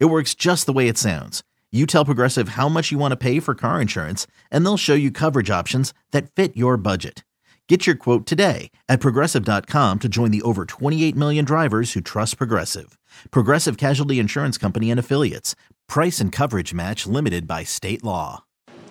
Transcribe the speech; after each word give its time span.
It 0.00 0.06
works 0.06 0.34
just 0.34 0.66
the 0.66 0.72
way 0.72 0.88
it 0.88 0.96
sounds. 0.96 1.42
You 1.72 1.86
tell 1.86 2.04
Progressive 2.04 2.50
how 2.50 2.68
much 2.68 2.92
you 2.92 2.98
want 2.98 3.12
to 3.12 3.16
pay 3.16 3.40
for 3.40 3.54
car 3.56 3.80
insurance, 3.80 4.28
and 4.50 4.64
they'll 4.64 4.76
show 4.76 4.94
you 4.94 5.10
coverage 5.10 5.50
options 5.50 5.92
that 6.12 6.30
fit 6.30 6.56
your 6.56 6.76
budget. 6.76 7.24
Get 7.68 7.86
your 7.86 7.96
quote 7.96 8.26
today 8.26 8.70
at 8.88 9.00
progressive.com 9.00 9.98
to 9.98 10.08
join 10.08 10.30
the 10.30 10.42
over 10.42 10.66
28 10.66 11.16
million 11.16 11.44
drivers 11.44 11.94
who 11.94 12.00
trust 12.00 12.36
Progressive. 12.38 12.96
Progressive 13.30 13.76
Casualty 13.76 14.18
Insurance 14.20 14.56
Company 14.58 14.90
and 14.90 15.00
Affiliates. 15.00 15.56
Price 15.88 16.20
and 16.20 16.30
coverage 16.30 16.72
match 16.72 17.06
limited 17.06 17.48
by 17.48 17.64
state 17.64 18.04
law. 18.04 18.44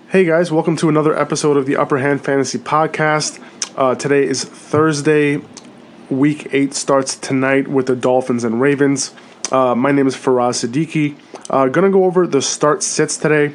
Hey 0.09 0.25
guys, 0.25 0.51
welcome 0.51 0.75
to 0.77 0.89
another 0.89 1.17
episode 1.17 1.55
of 1.55 1.65
the 1.65 1.77
Upper 1.77 1.99
Hand 1.99 2.23
Fantasy 2.23 2.57
Podcast. 2.57 3.39
Uh, 3.77 3.95
today 3.95 4.23
is 4.25 4.43
Thursday. 4.43 5.41
Week 6.09 6.47
8 6.51 6.73
starts 6.73 7.15
tonight 7.15 7.67
with 7.67 7.87
the 7.87 7.95
Dolphins 7.95 8.43
and 8.43 8.59
Ravens. 8.59 9.13
Uh, 9.51 9.75
my 9.75 9.91
name 9.91 10.07
is 10.07 10.15
Faraz 10.15 10.63
Siddiqi. 10.63 11.15
Uh, 11.49 11.67
gonna 11.67 11.91
go 11.91 12.05
over 12.05 12.25
the 12.25 12.41
start 12.41 12.83
sits 12.83 13.17
today. 13.17 13.53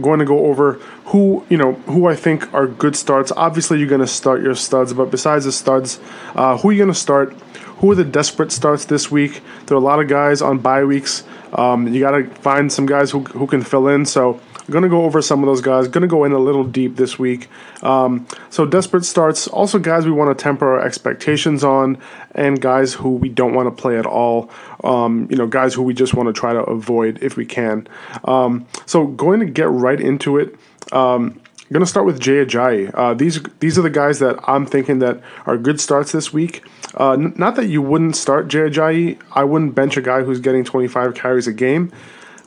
Going 0.00 0.18
to 0.18 0.26
go 0.26 0.46
over 0.46 0.74
who 1.06 1.44
you 1.48 1.56
know 1.56 1.72
who 1.86 2.06
I 2.06 2.14
think 2.14 2.52
are 2.52 2.66
good 2.66 2.96
starts. 2.96 3.32
Obviously, 3.36 3.78
you're 3.78 3.88
gonna 3.88 4.06
start 4.06 4.42
your 4.42 4.54
studs, 4.54 4.92
but 4.92 5.10
besides 5.10 5.46
the 5.46 5.52
studs, 5.52 5.98
uh, 6.34 6.58
who 6.58 6.68
are 6.68 6.72
you 6.72 6.78
gonna 6.78 6.94
start? 6.94 7.32
Who 7.78 7.90
are 7.90 7.94
the 7.94 8.04
desperate 8.04 8.52
starts 8.52 8.86
this 8.86 9.10
week? 9.10 9.42
There 9.66 9.76
are 9.76 9.80
a 9.80 9.84
lot 9.84 10.00
of 10.00 10.08
guys 10.08 10.40
on 10.40 10.58
bye 10.58 10.84
weeks. 10.84 11.24
Um, 11.52 11.88
you 11.88 12.00
got 12.00 12.12
to 12.12 12.24
find 12.40 12.72
some 12.72 12.86
guys 12.86 13.10
who, 13.10 13.20
who 13.20 13.46
can 13.46 13.62
fill 13.62 13.88
in. 13.88 14.06
So 14.06 14.40
Going 14.68 14.82
to 14.82 14.88
go 14.88 15.04
over 15.04 15.22
some 15.22 15.42
of 15.42 15.46
those 15.46 15.60
guys. 15.60 15.86
Going 15.86 16.02
to 16.02 16.08
go 16.08 16.24
in 16.24 16.32
a 16.32 16.38
little 16.38 16.64
deep 16.64 16.96
this 16.96 17.18
week. 17.18 17.48
Um, 17.82 18.26
so 18.50 18.66
desperate 18.66 19.04
starts. 19.04 19.46
Also 19.46 19.78
guys 19.78 20.04
we 20.04 20.10
want 20.10 20.36
to 20.36 20.42
temper 20.42 20.74
our 20.74 20.84
expectations 20.84 21.62
on, 21.62 21.98
and 22.34 22.60
guys 22.60 22.94
who 22.94 23.10
we 23.10 23.28
don't 23.28 23.54
want 23.54 23.74
to 23.74 23.82
play 23.82 23.96
at 23.96 24.06
all. 24.06 24.50
Um, 24.82 25.28
you 25.30 25.36
know, 25.36 25.46
guys 25.46 25.74
who 25.74 25.82
we 25.82 25.94
just 25.94 26.14
want 26.14 26.28
to 26.28 26.32
try 26.32 26.52
to 26.52 26.62
avoid 26.64 27.22
if 27.22 27.36
we 27.36 27.46
can. 27.46 27.86
Um, 28.24 28.66
so 28.86 29.06
going 29.06 29.40
to 29.40 29.46
get 29.46 29.70
right 29.70 30.00
into 30.00 30.38
it. 30.38 30.56
Um, 30.90 31.40
I'm 31.68 31.72
going 31.72 31.84
to 31.84 31.90
start 31.90 32.06
with 32.06 32.20
Jay 32.20 32.44
Ajayi. 32.44 32.92
Uh, 32.94 33.14
these 33.14 33.40
these 33.58 33.76
are 33.76 33.82
the 33.82 33.90
guys 33.90 34.20
that 34.20 34.38
I'm 34.48 34.66
thinking 34.66 35.00
that 35.00 35.20
are 35.46 35.56
good 35.56 35.80
starts 35.80 36.12
this 36.12 36.32
week. 36.32 36.64
Uh, 36.98 37.12
n- 37.12 37.34
not 37.36 37.56
that 37.56 37.66
you 37.66 37.82
wouldn't 37.82 38.16
start 38.16 38.48
Jay 38.48 38.60
Ajayi. 38.60 39.20
I 39.32 39.44
wouldn't 39.44 39.74
bench 39.74 39.96
a 39.96 40.02
guy 40.02 40.22
who's 40.22 40.38
getting 40.38 40.64
25 40.64 41.14
carries 41.14 41.46
a 41.46 41.52
game 41.52 41.92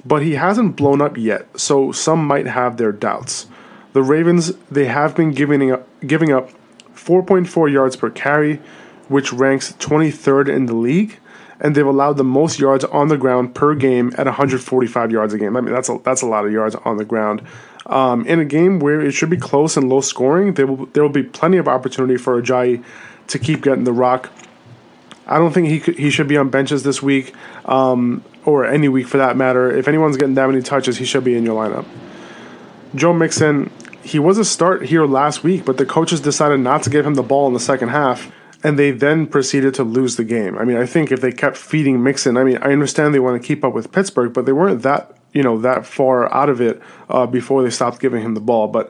but 0.06 0.22
he 0.22 0.36
hasn't 0.36 0.76
blown 0.76 1.02
up 1.02 1.18
yet, 1.18 1.60
so 1.60 1.92
some 1.92 2.26
might 2.26 2.48
have 2.48 2.78
their 2.78 2.92
doubts. 2.92 3.48
The 3.94 4.04
Ravens, 4.04 4.54
they 4.70 4.86
have 4.86 5.16
been 5.16 5.32
giving 5.32 5.72
up, 5.72 5.88
giving 6.02 6.32
up 6.32 6.52
4.4 6.94 7.72
yards 7.72 7.96
per 7.96 8.10
carry, 8.10 8.58
which 9.08 9.34
ranks 9.34 9.74
23rd 9.74 10.50
in 10.50 10.68
the 10.68 10.76
league, 10.76 11.20
and 11.60 11.76
they've 11.76 11.86
allowed 11.86 12.18
the 12.18 12.24
most 12.24 12.60
yards 12.60 12.86
on 12.86 13.08
the 13.08 13.18
ground 13.18 13.56
per 13.56 13.76
game 13.76 14.14
at 14.18 14.26
145 14.26 15.12
yards 15.12 15.34
a 15.34 15.38
game. 15.38 15.58
I 15.58 15.62
mean, 15.62 15.74
that's 15.74 15.90
a, 15.90 15.98
that's 16.04 16.22
a 16.22 16.28
lot 16.28 16.46
of 16.46 16.52
yards 16.52 16.76
on 16.86 16.98
the 16.98 17.06
ground. 17.06 17.42
Um, 17.88 18.26
in 18.28 18.40
a 18.40 18.46
game 18.46 18.80
where 18.80 19.02
it 19.02 19.12
should 19.12 19.32
be 19.32 19.38
close 19.38 19.76
and 19.76 19.90
low 19.90 20.02
scoring, 20.02 20.54
there 20.54 20.68
will, 20.68 20.86
there 20.88 21.02
will 21.02 21.10
be 21.10 21.24
plenty 21.24 21.58
of 21.58 21.68
opportunity 21.68 22.18
for 22.18 22.40
Ajayi 22.40 22.84
to 23.28 23.40
keep 23.40 23.62
getting 23.64 23.84
the 23.84 23.94
rock. 23.94 24.32
I 25.30 25.38
don't 25.38 25.54
think 25.54 25.68
he 25.68 25.80
could, 25.80 25.98
he 25.98 26.10
should 26.10 26.28
be 26.28 26.38
on 26.38 26.50
benches 26.50 26.84
this 26.84 27.02
week. 27.02 27.34
Um, 27.66 28.24
or 28.46 28.66
any 28.66 28.90
week 28.90 29.08
for 29.08 29.18
that 29.18 29.38
matter. 29.38 29.76
If 29.76 29.88
anyone's 29.88 30.18
getting 30.18 30.36
that 30.36 30.48
many 30.48 30.62
touches, 30.62 30.98
he 30.98 31.06
should 31.06 31.24
be 31.24 31.36
in 31.36 31.46
your 31.46 31.56
lineup. 31.62 31.86
Joe 32.96 33.14
Mixon, 33.14 33.72
he 34.04 34.18
was 34.18 34.38
a 34.38 34.46
start 34.46 34.86
here 34.86 35.06
last 35.06 35.44
week, 35.44 35.66
but 35.66 35.78
the 35.78 35.86
coaches 35.86 36.20
decided 36.20 36.60
not 36.60 36.84
to 36.84 36.90
give 36.90 37.06
him 37.06 37.14
the 37.14 37.24
ball 37.24 37.48
in 37.48 37.54
the 37.54 37.60
second 37.60 37.90
half, 37.90 38.32
and 38.64 38.80
they 38.80 38.92
then 38.92 39.28
proceeded 39.28 39.74
to 39.76 39.84
lose 39.84 40.16
the 40.16 40.24
game. 40.24 40.58
I 40.58 40.66
mean, 40.66 40.78
I 40.78 40.86
think 40.86 41.12
if 41.12 41.22
they 41.22 41.32
kept 41.32 41.58
feeding 41.58 42.02
Mixon, 42.04 42.38
I 42.38 42.44
mean, 42.44 42.58
I 42.58 42.72
understand 42.72 43.14
they 43.14 43.20
want 43.20 43.42
to 43.42 43.48
keep 43.48 43.64
up 43.64 43.74
with 43.74 43.92
Pittsburgh, 43.92 44.34
but 44.34 44.46
they 44.46 44.52
weren't 44.52 44.82
that 44.82 45.16
you 45.32 45.44
know 45.44 45.60
that 45.60 45.86
far 45.86 46.34
out 46.34 46.50
of 46.50 46.60
it 46.60 46.82
uh, 47.08 47.28
before 47.28 47.62
they 47.62 47.70
stopped 47.70 48.00
giving 48.00 48.24
him 48.24 48.34
the 48.34 48.42
ball. 48.42 48.68
But 48.68 48.90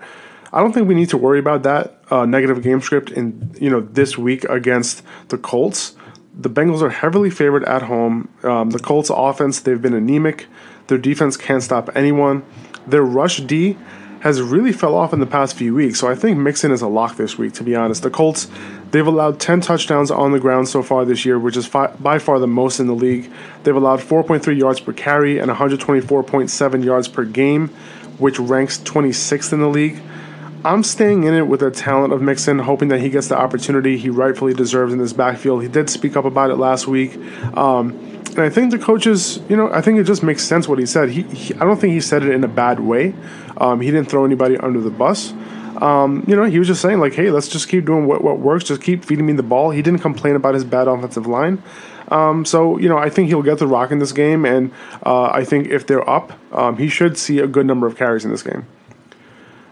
I 0.53 0.61
don't 0.61 0.71
think 0.71 0.87
we 0.87 0.95
need 0.95 1.09
to 1.09 1.17
worry 1.17 1.39
about 1.39 1.63
that 1.63 1.97
uh, 2.09 2.25
negative 2.25 2.63
game 2.63 2.79
script 2.79 3.11
in 3.11 3.53
you 3.59 3.69
know 3.69 3.81
this 3.81 4.17
week 4.17 4.45
against 4.45 5.03
the 5.27 5.37
Colts 5.37 5.95
the 6.39 6.49
Bengals 6.49 6.81
are 6.81 6.89
heavily 6.89 7.29
favored 7.29 7.65
at 7.65 7.83
home. 7.83 8.29
Um, 8.43 8.69
the 8.69 8.79
Colts' 8.79 9.11
offense, 9.13 9.59
they've 9.59 9.81
been 9.81 9.93
anemic. 9.93 10.47
Their 10.87 10.97
defense 10.97 11.35
can't 11.35 11.61
stop 11.61 11.89
anyone. 11.95 12.43
Their 12.87 13.03
rush 13.03 13.41
D 13.41 13.77
has 14.21 14.41
really 14.41 14.71
fell 14.71 14.95
off 14.95 15.13
in 15.13 15.19
the 15.19 15.25
past 15.25 15.55
few 15.55 15.73
weeks, 15.75 15.99
so 15.99 16.09
I 16.09 16.15
think 16.15 16.37
Mixon 16.37 16.71
is 16.71 16.81
a 16.81 16.87
lock 16.87 17.15
this 17.15 17.37
week, 17.37 17.53
to 17.53 17.63
be 17.63 17.75
honest. 17.75 18.03
The 18.03 18.09
Colts, 18.09 18.47
they've 18.91 19.05
allowed 19.05 19.39
10 19.39 19.61
touchdowns 19.61 20.11
on 20.11 20.31
the 20.31 20.39
ground 20.39 20.67
so 20.67 20.81
far 20.83 21.05
this 21.05 21.25
year, 21.25 21.39
which 21.39 21.55
is 21.55 21.65
fi- 21.65 21.93
by 21.99 22.19
far 22.19 22.39
the 22.39 22.47
most 22.47 22.79
in 22.79 22.87
the 22.87 22.95
league. 22.95 23.31
They've 23.63 23.75
allowed 23.75 23.99
4.3 23.99 24.57
yards 24.57 24.79
per 24.81 24.91
carry 24.91 25.39
and 25.39 25.49
124.7 25.49 26.83
yards 26.83 27.07
per 27.07 27.23
game, 27.23 27.69
which 28.17 28.39
ranks 28.39 28.79
26th 28.79 29.53
in 29.53 29.59
the 29.61 29.69
league. 29.69 30.01
I'm 30.65 30.83
staying 30.83 31.23
in 31.23 31.33
it 31.33 31.47
with 31.47 31.61
the 31.61 31.71
talent 31.71 32.11
of 32.11 32.21
Mixon, 32.21 32.59
hoping 32.59 32.89
that 32.89 32.99
he 32.99 33.09
gets 33.09 33.29
the 33.29 33.37
opportunity 33.37 33.97
he 33.97 34.09
rightfully 34.09 34.53
deserves 34.53 34.91
in 34.91 34.99
this 34.99 35.13
backfield. 35.13 35.61
He 35.61 35.69
did 35.69 35.89
speak 35.89 36.17
up 36.17 36.25
about 36.25 36.49
it 36.49 36.55
last 36.55 36.85
week. 36.85 37.15
Um, 37.55 37.91
and 38.31 38.41
I 38.41 38.49
think 38.49 38.71
the 38.71 38.77
coaches, 38.77 39.39
you 39.47 39.55
know, 39.55 39.71
I 39.71 39.81
think 39.81 39.99
it 39.99 40.03
just 40.03 40.21
makes 40.21 40.43
sense 40.43 40.67
what 40.67 40.77
he 40.77 40.85
said. 40.85 41.09
He, 41.09 41.23
he 41.23 41.53
I 41.55 41.59
don't 41.59 41.79
think 41.79 41.93
he 41.93 42.01
said 42.01 42.23
it 42.23 42.31
in 42.31 42.43
a 42.43 42.47
bad 42.47 42.81
way. 42.81 43.15
Um, 43.57 43.79
he 43.79 43.89
didn't 43.89 44.09
throw 44.09 44.25
anybody 44.25 44.57
under 44.57 44.81
the 44.81 44.89
bus. 44.89 45.33
Um, 45.77 46.25
you 46.27 46.35
know, 46.35 46.43
he 46.43 46.59
was 46.59 46.67
just 46.67 46.81
saying 46.81 46.99
like, 46.99 47.13
"Hey, 47.13 47.31
let's 47.31 47.47
just 47.47 47.69
keep 47.69 47.85
doing 47.85 48.05
what, 48.05 48.21
what 48.21 48.39
works. 48.39 48.65
Just 48.65 48.81
keep 48.81 49.05
feeding 49.05 49.25
me 49.25 49.33
the 49.33 49.43
ball." 49.43 49.71
He 49.71 49.81
didn't 49.81 49.99
complain 49.99 50.35
about 50.35 50.55
his 50.55 50.65
bad 50.65 50.87
offensive 50.87 51.25
line. 51.25 51.63
Um, 52.09 52.43
so 52.43 52.77
you 52.77 52.89
know, 52.89 52.97
I 52.97 53.09
think 53.09 53.29
he'll 53.29 53.43
get 53.43 53.59
the 53.59 53.67
rock 53.67 53.91
in 53.91 53.99
this 53.99 54.11
game, 54.11 54.45
and 54.45 54.71
uh, 55.05 55.29
I 55.31 55.45
think 55.45 55.67
if 55.67 55.87
they're 55.87 56.07
up, 56.09 56.33
um, 56.53 56.77
he 56.77 56.89
should 56.89 57.17
see 57.17 57.39
a 57.39 57.47
good 57.47 57.65
number 57.65 57.87
of 57.87 57.95
carries 57.95 58.25
in 58.25 58.31
this 58.31 58.43
game. 58.43 58.65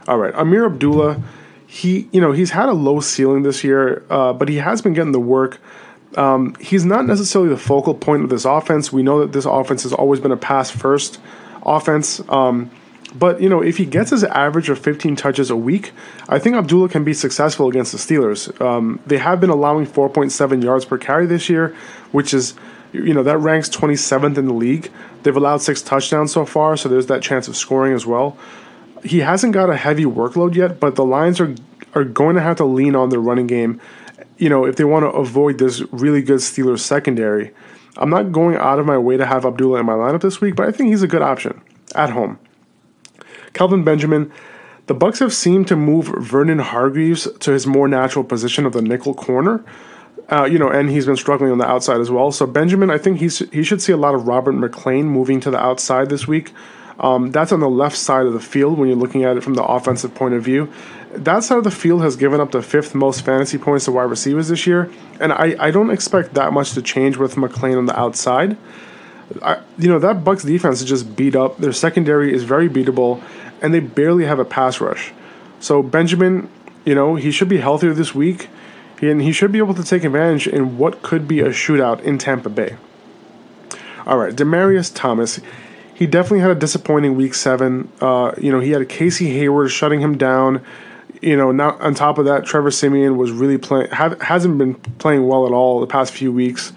All 0.08 0.18
right, 0.18 0.34
Ameer 0.34 0.66
Abdullah, 0.66 1.22
he 1.66 2.08
you 2.12 2.22
know 2.22 2.32
he's 2.32 2.52
had 2.52 2.70
a 2.70 2.74
low 2.74 3.02
ceiling 3.02 3.44
this 3.44 3.64
year, 3.64 4.04
uh, 4.10 4.34
but 4.34 4.48
he 4.48 4.58
has 4.58 4.82
been 4.82 4.94
getting 4.94 5.12
the 5.12 5.20
work. 5.20 5.60
Um, 6.16 6.56
he's 6.60 6.86
not 6.86 7.06
necessarily 7.06 7.50
the 7.50 7.58
focal 7.58 7.94
point 7.94 8.24
of 8.24 8.30
this 8.30 8.46
offense. 8.46 8.92
We 8.92 9.04
know 9.04 9.20
that 9.20 9.34
this 9.34 9.46
offense 9.46 9.84
has 9.84 9.94
always 9.94 10.20
been 10.20 10.32
a 10.32 10.38
pass 10.38 10.72
first 10.72 11.20
offense. 11.64 12.22
Um, 12.30 12.72
but 13.14 13.42
you 13.42 13.50
know, 13.50 13.62
if 13.62 13.78
he 13.78 13.86
gets 13.86 14.12
his 14.12 14.24
average 14.24 14.70
of 14.70 14.80
15 14.80 15.16
touches 15.18 15.50
a 15.50 15.56
week, 15.56 15.92
I 16.30 16.40
think 16.40 16.56
Abdullah 16.56 16.90
can 16.90 17.04
be 17.04 17.14
successful 17.14 17.68
against 17.68 17.92
the 17.92 17.98
Steelers. 17.98 18.60
Um, 18.62 19.00
they 19.06 19.18
have 19.18 19.42
been 19.42 19.50
allowing 19.50 19.86
4.7 19.86 20.64
yards 20.64 20.86
per 20.86 20.98
carry 20.98 21.26
this 21.26 21.50
year, 21.50 21.76
which 22.12 22.34
is 22.34 22.54
you 22.94 23.14
know 23.14 23.24
that 23.24 23.38
ranks 23.40 23.70
27th 23.70 24.38
in 24.38 24.46
the 24.46 24.54
league. 24.54 24.90
They've 25.24 25.36
allowed 25.36 25.62
six 25.62 25.82
touchdowns 25.82 26.32
so 26.32 26.46
far, 26.46 26.78
so 26.78 26.88
there's 26.88 27.08
that 27.08 27.22
chance 27.22 27.50
of 27.50 27.58
scoring 27.58 27.94
as 27.94 28.06
well 28.06 28.38
he 29.04 29.20
hasn't 29.20 29.54
got 29.54 29.70
a 29.70 29.78
heavy 29.78 30.06
workload 30.06 30.56
yet, 30.56 30.80
but 30.80 30.96
the 30.96 31.06
Lions 31.06 31.40
are 31.40 31.56
are 31.94 32.04
going 32.04 32.36
to 32.36 32.42
have 32.42 32.58
to 32.58 32.66
lean 32.66 32.96
on 32.96 33.10
their 33.10 33.20
running 33.20 33.48
game. 33.48 33.82
You 34.38 34.50
know, 34.50 34.66
if 34.66 34.76
they 34.76 34.84
want 34.84 35.04
to 35.04 35.10
avoid 35.10 35.58
this 35.58 35.82
really 35.92 36.22
good 36.22 36.40
Steelers 36.40 36.80
secondary. 36.80 37.54
I'm 37.98 38.12
not 38.12 38.32
going 38.32 38.56
out 38.56 38.78
of 38.78 38.86
my 38.86 38.98
way 38.98 39.18
to 39.18 39.26
have 39.26 39.44
Abdullah 39.46 39.80
in 39.80 39.86
my 39.88 39.94
lineup 39.94 40.22
this 40.22 40.40
week, 40.40 40.56
but 40.56 40.68
I 40.68 40.72
think 40.72 40.90
he's 40.90 41.02
a 41.02 41.08
good 41.08 41.24
option 41.24 41.62
at 41.96 42.12
home. 42.12 42.38
Kelvin 43.54 43.84
Benjamin, 43.84 44.32
the 44.86 44.94
Bucs 44.94 45.20
have 45.20 45.34
seemed 45.34 45.68
to 45.70 45.76
move 45.76 46.06
Vernon 46.20 46.60
Hargreaves 46.60 47.28
to 47.40 47.52
his 47.52 47.66
more 47.66 47.88
natural 47.88 48.24
position 48.24 48.68
of 48.68 48.74
the 48.74 48.82
nickel 48.84 49.16
corner. 49.16 49.66
Uh, 50.30 50.44
you 50.44 50.60
know, 50.60 50.70
and 50.70 50.90
he's 50.90 51.06
been 51.06 51.16
struggling 51.16 51.52
on 51.52 51.58
the 51.58 51.66
outside 51.66 52.02
as 52.02 52.12
well. 52.12 52.32
So 52.32 52.46
Benjamin, 52.46 52.90
I 52.90 52.98
think 52.98 53.20
he's 53.20 53.40
he 53.50 53.64
should 53.64 53.82
see 53.82 53.94
a 53.94 53.98
lot 53.98 54.14
of 54.14 54.28
Robert 54.28 54.56
McClain 54.56 55.06
moving 55.06 55.40
to 55.40 55.50
the 55.50 55.58
outside 55.58 56.10
this 56.10 56.28
week. 56.28 56.54
Um, 57.00 57.32
that's 57.32 57.52
on 57.52 57.60
the 57.60 57.70
left 57.70 57.98
side 57.98 58.26
of 58.26 58.34
the 58.34 58.40
field 58.40 58.78
when 58.78 58.90
you're 58.90 58.98
looking 58.98 59.24
at 59.24 59.38
it 59.38 59.44
from 59.44 59.54
the 59.54 59.64
offensive 59.64 60.16
point 60.16 60.34
of 60.34 60.44
view. 60.44 60.72
That 61.12 61.44
side 61.44 61.60
of 61.60 61.64
the 61.64 61.72
field 61.72 62.02
has 62.02 62.16
given 62.16 62.40
up 62.40 62.52
the 62.52 62.62
fifth 62.62 62.96
most 62.96 63.24
fantasy 63.24 63.58
points 63.58 63.86
to 63.86 63.92
wide 63.92 64.10
receivers 64.10 64.50
this 64.50 64.68
year, 64.68 64.92
and 65.20 65.32
I, 65.32 65.56
I 65.60 65.72
don't 65.72 65.90
expect 65.90 66.34
that 66.34 66.54
much 66.54 66.74
to 66.74 66.82
change 66.82 67.18
with 67.18 67.36
McClain 67.36 67.78
on 67.78 67.86
the 67.86 67.98
outside. 67.98 68.58
I, 69.42 69.62
you 69.78 69.90
know 69.90 70.00
that 70.00 70.24
Bucs 70.24 70.46
defense 70.46 70.82
is 70.82 70.88
just 70.88 71.16
beat 71.16 71.36
up. 71.36 71.58
Their 71.58 71.74
secondary 71.74 72.34
is 72.34 72.44
very 72.44 72.70
beatable, 72.70 73.22
and 73.62 73.74
they 73.74 73.80
barely 73.80 74.26
have 74.26 74.40
a 74.40 74.46
pass 74.46 74.82
rush. 74.82 75.14
So 75.60 75.82
Benjamin, 75.82 76.50
you 76.86 76.96
know, 76.96 77.16
he 77.16 77.32
should 77.32 77.50
be 77.50 77.58
healthier 77.58 77.94
this 77.94 78.16
week, 78.16 78.50
and 79.02 79.22
he 79.22 79.32
should 79.32 79.52
be 79.52 79.60
able 79.60 79.74
to 79.76 79.84
take 79.84 80.04
advantage 80.04 80.48
in 80.48 80.78
what 80.78 81.02
could 81.02 81.28
be 81.28 81.42
a 81.42 81.50
shootout 81.50 82.02
in 82.02 82.18
Tampa 82.18 82.50
Bay. 82.50 82.78
All 84.06 84.18
right, 84.18 84.34
Demaryius 84.34 84.94
Thomas 84.94 85.40
he 85.98 86.06
definitely 86.06 86.42
had 86.42 86.52
a 86.52 86.56
disappointing 86.56 87.16
week 87.16 87.34
seven. 87.34 87.92
Uh, 88.00 88.32
you 88.38 88.52
know, 88.52 88.60
he 88.60 88.70
had 88.70 88.88
Casey 88.88 89.32
Hayward 89.32 89.72
shutting 89.72 90.00
him 90.00 90.16
down. 90.16 90.64
You 91.24 91.36
know, 91.36 91.52
now 91.52 91.72
on 91.80 91.96
top 91.96 92.20
of 92.20 92.26
that, 92.26 92.46
Trevor 92.46 92.70
Siemian 92.70 93.18
was 93.18 93.32
really 93.32 93.58
playing 93.58 93.90
hasn't 93.90 94.60
been 94.60 94.76
playing 94.76 95.28
well 95.28 95.48
at 95.48 95.54
all 95.54 95.80
the 95.80 95.88
past 95.88 96.14
few 96.14 96.32
weeks. 96.32 96.72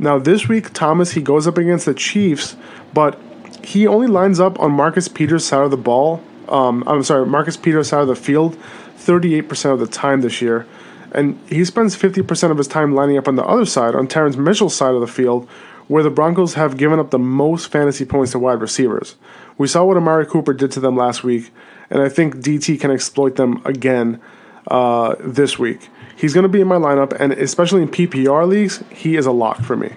Now 0.00 0.18
this 0.18 0.48
week, 0.48 0.72
Thomas 0.72 1.12
he 1.12 1.22
goes 1.22 1.46
up 1.46 1.58
against 1.58 1.86
the 1.86 1.94
Chiefs, 1.94 2.56
but 2.92 3.16
he 3.62 3.86
only 3.86 4.08
lines 4.08 4.40
up 4.40 4.58
on 4.58 4.72
Marcus 4.72 5.06
Peters' 5.06 5.44
side 5.44 5.62
of 5.62 5.70
the 5.70 5.76
ball. 5.76 6.20
Um, 6.48 6.82
I'm 6.88 7.04
sorry, 7.04 7.24
Marcus 7.24 7.56
Peters' 7.56 7.90
side 7.90 8.00
of 8.00 8.08
the 8.08 8.16
field, 8.16 8.58
38% 8.98 9.72
of 9.72 9.78
the 9.78 9.86
time 9.86 10.22
this 10.22 10.42
year. 10.42 10.66
And 11.12 11.38
he 11.48 11.64
spends 11.64 11.96
50% 11.96 12.50
of 12.50 12.58
his 12.58 12.66
time 12.66 12.96
lining 12.96 13.16
up 13.16 13.28
on 13.28 13.36
the 13.36 13.44
other 13.44 13.64
side, 13.64 13.94
on 13.94 14.08
Terrance 14.08 14.36
Mitchell's 14.36 14.74
side 14.74 14.94
of 14.94 15.00
the 15.00 15.06
field, 15.06 15.48
where 15.88 16.02
the 16.02 16.10
Broncos 16.10 16.54
have 16.54 16.76
given 16.76 16.98
up 16.98 17.10
the 17.10 17.18
most 17.18 17.70
fantasy 17.70 18.04
points 18.04 18.32
to 18.32 18.38
wide 18.38 18.60
receivers. 18.60 19.16
We 19.58 19.68
saw 19.68 19.84
what 19.84 19.96
Amari 19.96 20.26
Cooper 20.26 20.52
did 20.52 20.72
to 20.72 20.80
them 20.80 20.96
last 20.96 21.22
week, 21.22 21.50
and 21.90 22.02
I 22.02 22.08
think 22.08 22.36
DT 22.36 22.80
can 22.80 22.90
exploit 22.90 23.36
them 23.36 23.62
again 23.64 24.20
uh, 24.68 25.14
this 25.20 25.58
week. 25.58 25.88
He's 26.16 26.34
going 26.34 26.42
to 26.42 26.48
be 26.48 26.60
in 26.60 26.66
my 26.66 26.76
lineup, 26.76 27.14
and 27.18 27.32
especially 27.32 27.82
in 27.82 27.88
PPR 27.88 28.48
leagues, 28.48 28.82
he 28.90 29.16
is 29.16 29.26
a 29.26 29.32
lock 29.32 29.62
for 29.62 29.76
me. 29.76 29.92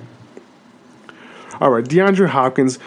All 1.60 1.72
right, 1.72 1.84
DeAndre 1.84 2.28
Hopkins. 2.28 2.80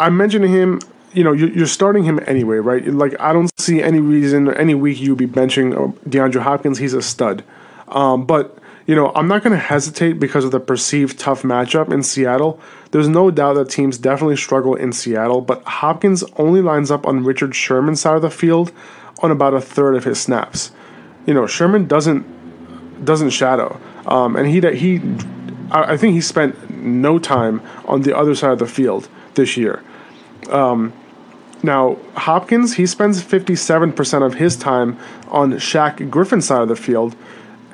I'm 0.00 0.16
mentioning 0.16 0.52
him. 0.52 0.80
You 1.12 1.24
know, 1.24 1.32
you're 1.32 1.66
starting 1.66 2.04
him 2.04 2.20
anyway, 2.26 2.58
right? 2.58 2.86
Like, 2.86 3.18
I 3.18 3.32
don't 3.32 3.50
see 3.58 3.82
any 3.82 4.00
reason 4.00 4.48
or 4.48 4.52
any 4.52 4.74
week 4.74 5.00
you'd 5.00 5.16
be 5.16 5.26
benching 5.26 5.72
uh, 5.72 5.92
DeAndre 6.06 6.42
Hopkins. 6.42 6.76
He's 6.76 6.92
a 6.92 7.00
stud. 7.00 7.42
Um, 7.88 8.26
but 8.26 8.58
you 8.86 8.94
know, 8.94 9.10
I'm 9.14 9.26
not 9.26 9.42
going 9.42 9.52
to 9.52 9.62
hesitate 9.62 10.20
because 10.20 10.44
of 10.44 10.52
the 10.52 10.60
perceived 10.60 11.18
tough 11.18 11.42
matchup 11.42 11.92
in 11.92 12.02
Seattle. 12.02 12.60
There's 12.92 13.08
no 13.08 13.30
doubt 13.32 13.54
that 13.54 13.68
teams 13.68 13.98
definitely 13.98 14.36
struggle 14.36 14.74
in 14.76 14.92
Seattle, 14.92 15.40
but 15.40 15.62
Hopkins 15.64 16.22
only 16.36 16.62
lines 16.62 16.90
up 16.90 17.06
on 17.06 17.24
Richard 17.24 17.54
Sherman's 17.54 18.00
side 18.00 18.16
of 18.16 18.22
the 18.22 18.30
field 18.30 18.72
on 19.18 19.30
about 19.30 19.54
a 19.54 19.60
third 19.60 19.96
of 19.96 20.04
his 20.04 20.20
snaps. 20.20 20.70
You 21.26 21.34
know, 21.34 21.46
Sherman 21.46 21.86
doesn't 21.86 23.04
doesn't 23.04 23.30
shadow, 23.30 23.78
um, 24.06 24.36
and 24.36 24.46
he 24.46 24.60
he, 24.74 25.02
I 25.70 25.96
think 25.96 26.14
he 26.14 26.20
spent 26.20 26.70
no 26.70 27.18
time 27.18 27.60
on 27.84 28.02
the 28.02 28.16
other 28.16 28.34
side 28.34 28.52
of 28.52 28.58
the 28.58 28.66
field 28.66 29.08
this 29.34 29.56
year. 29.56 29.82
Um, 30.48 30.92
now, 31.62 31.96
Hopkins, 32.14 32.74
he 32.74 32.86
spends 32.86 33.22
57% 33.22 34.24
of 34.24 34.34
his 34.34 34.56
time 34.56 34.98
on 35.28 35.54
Shaq 35.54 36.08
Griffin's 36.10 36.46
side 36.46 36.62
of 36.62 36.68
the 36.68 36.76
field, 36.76 37.16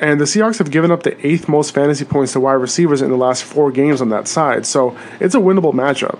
and 0.02 0.20
the 0.20 0.25
Seahawks 0.25 0.58
have 0.58 0.72
given 0.72 0.90
up 0.90 1.04
the 1.04 1.26
eighth 1.26 1.49
most 1.49 1.72
fantasy 1.72 2.04
points 2.04 2.32
to 2.32 2.40
wide 2.40 2.54
receivers 2.54 3.00
in 3.00 3.10
the 3.10 3.16
last 3.16 3.44
four 3.44 3.70
games 3.70 4.02
on 4.02 4.08
that 4.08 4.26
side. 4.26 4.66
So 4.66 4.99
it's 5.20 5.37
a 5.37 5.38
winnable 5.38 5.72
matchup. 5.72 6.19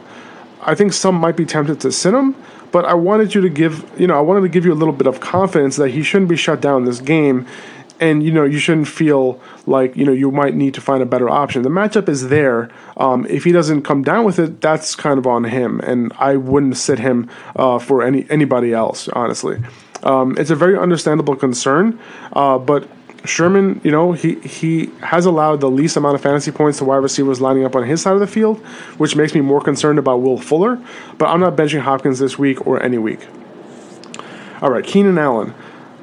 I 0.63 0.77
think 0.77 0.93
some 0.93 1.17
might 1.17 1.37
be 1.37 1.45
tempted 1.45 1.81
to 1.81 1.91
sit 1.91 2.15
him, 2.15 2.37
but 2.71 2.85
I 2.85 2.95
wanted 2.95 3.35
you 3.35 3.41
to 3.41 3.49
give, 3.49 3.85
you 4.01 4.07
know, 4.07 4.17
I 4.17 4.21
wanted 4.21 4.43
to 4.43 4.49
give 4.49 4.65
you 4.65 4.73
a 4.73 4.79
little 4.79 4.95
bit 4.95 5.09
of 5.09 5.19
confidence 5.19 5.77
that 5.77 5.91
he 5.91 6.05
shouldn't 6.05 6.29
be 6.29 6.37
shut 6.37 6.61
down 6.61 6.85
this 6.85 7.01
game. 7.01 7.45
And, 7.99 8.23
you 8.23 8.31
know, 8.31 8.45
you 8.45 8.59
shouldn't 8.61 8.87
feel 8.87 9.41
like, 9.67 9.97
you 9.97 10.05
know, 10.05 10.13
you 10.13 10.31
might 10.31 10.55
need 10.55 10.75
to 10.75 10.81
find 10.81 11.03
a 11.03 11.07
better 11.07 11.29
option. 11.29 11.63
The 11.63 11.69
matchup 11.69 12.09
is 12.09 12.29
there. 12.29 12.71
Um, 12.97 13.27
if 13.27 13.43
he 13.43 13.51
doesn't 13.51 13.83
come 13.83 14.03
down 14.03 14.25
with 14.25 14.39
it, 14.39 14.61
that's 14.61 14.95
kind 14.95 15.19
of 15.19 15.27
on 15.27 15.45
him. 15.45 15.81
And 15.81 16.13
I 16.19 16.37
wouldn't 16.37 16.77
sit 16.77 17.01
him 17.01 17.29
uh, 17.57 17.81
for 17.81 18.03
any 18.03 18.27
anybody 18.31 18.73
else, 18.73 19.09
honestly. 19.09 19.59
Um, 20.03 20.37
it's 20.37 20.51
a 20.51 20.57
very 20.57 20.77
understandable 20.77 21.37
concern, 21.37 21.99
uh, 22.33 22.59
but 22.59 22.89
Sherman, 23.25 23.81
you 23.85 23.91
know, 23.91 24.13
he 24.13 24.35
he 24.41 24.91
has 25.01 25.27
allowed 25.27 25.61
the 25.61 25.71
least 25.71 25.97
amount 25.97 26.17
of 26.17 26.21
fantasy 26.21 26.51
points 26.51 26.79
to 26.79 26.85
wide 26.85 26.97
receivers 26.97 27.41
lining 27.41 27.65
up 27.65 27.77
on 27.77 27.85
his 27.85 28.03
side 28.03 28.15
of 28.15 28.21
the 28.21 28.27
field, 28.27 28.59
which 28.99 29.15
makes 29.15 29.35
me 29.35 29.41
more 29.41 29.61
concerned 29.61 29.99
about 29.99 30.23
Will 30.23 30.39
Fuller. 30.39 30.81
But 31.19 31.27
I'm 31.27 31.41
not 31.41 31.55
benching 31.55 31.81
Hopkins 31.81 32.19
this 32.19 32.39
week 32.39 32.67
or 32.67 32.83
any 32.83 32.99
week. 32.99 33.21
All 34.61 34.71
right, 34.71 34.85
Keenan 34.85 35.19
Allen. 35.19 35.55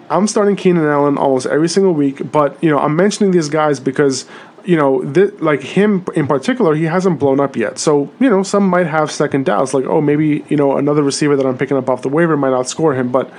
I'm 0.09 0.27
starting 0.27 0.55
Keenan 0.55 0.85
Allen 0.85 1.17
almost 1.17 1.45
every 1.45 1.69
single 1.69 1.93
week, 1.93 2.31
but 2.31 2.61
you 2.63 2.69
know, 2.69 2.79
I'm 2.79 2.95
mentioning 2.95 3.31
these 3.31 3.49
guys 3.49 3.79
because 3.79 4.25
you 4.65 4.75
know, 4.75 5.01
th- 5.13 5.33
like 5.39 5.61
him 5.61 6.05
in 6.15 6.27
particular, 6.27 6.75
he 6.75 6.83
hasn't 6.83 7.19
blown 7.19 7.39
up 7.39 7.55
yet. 7.55 7.79
So, 7.79 8.11
you 8.19 8.29
know, 8.29 8.43
some 8.43 8.67
might 8.67 8.87
have 8.87 9.11
second 9.11 9.45
doubts, 9.45 9.73
like, 9.73 9.85
oh, 9.85 10.01
maybe, 10.01 10.43
you 10.49 10.57
know, 10.57 10.77
another 10.77 11.01
receiver 11.01 11.35
that 11.35 11.45
I'm 11.45 11.57
picking 11.57 11.77
up 11.77 11.89
off 11.89 12.01
the 12.01 12.09
waiver 12.09 12.37
might 12.37 12.51
outscore 12.51 12.95
him. 12.95 13.11
But 13.11 13.31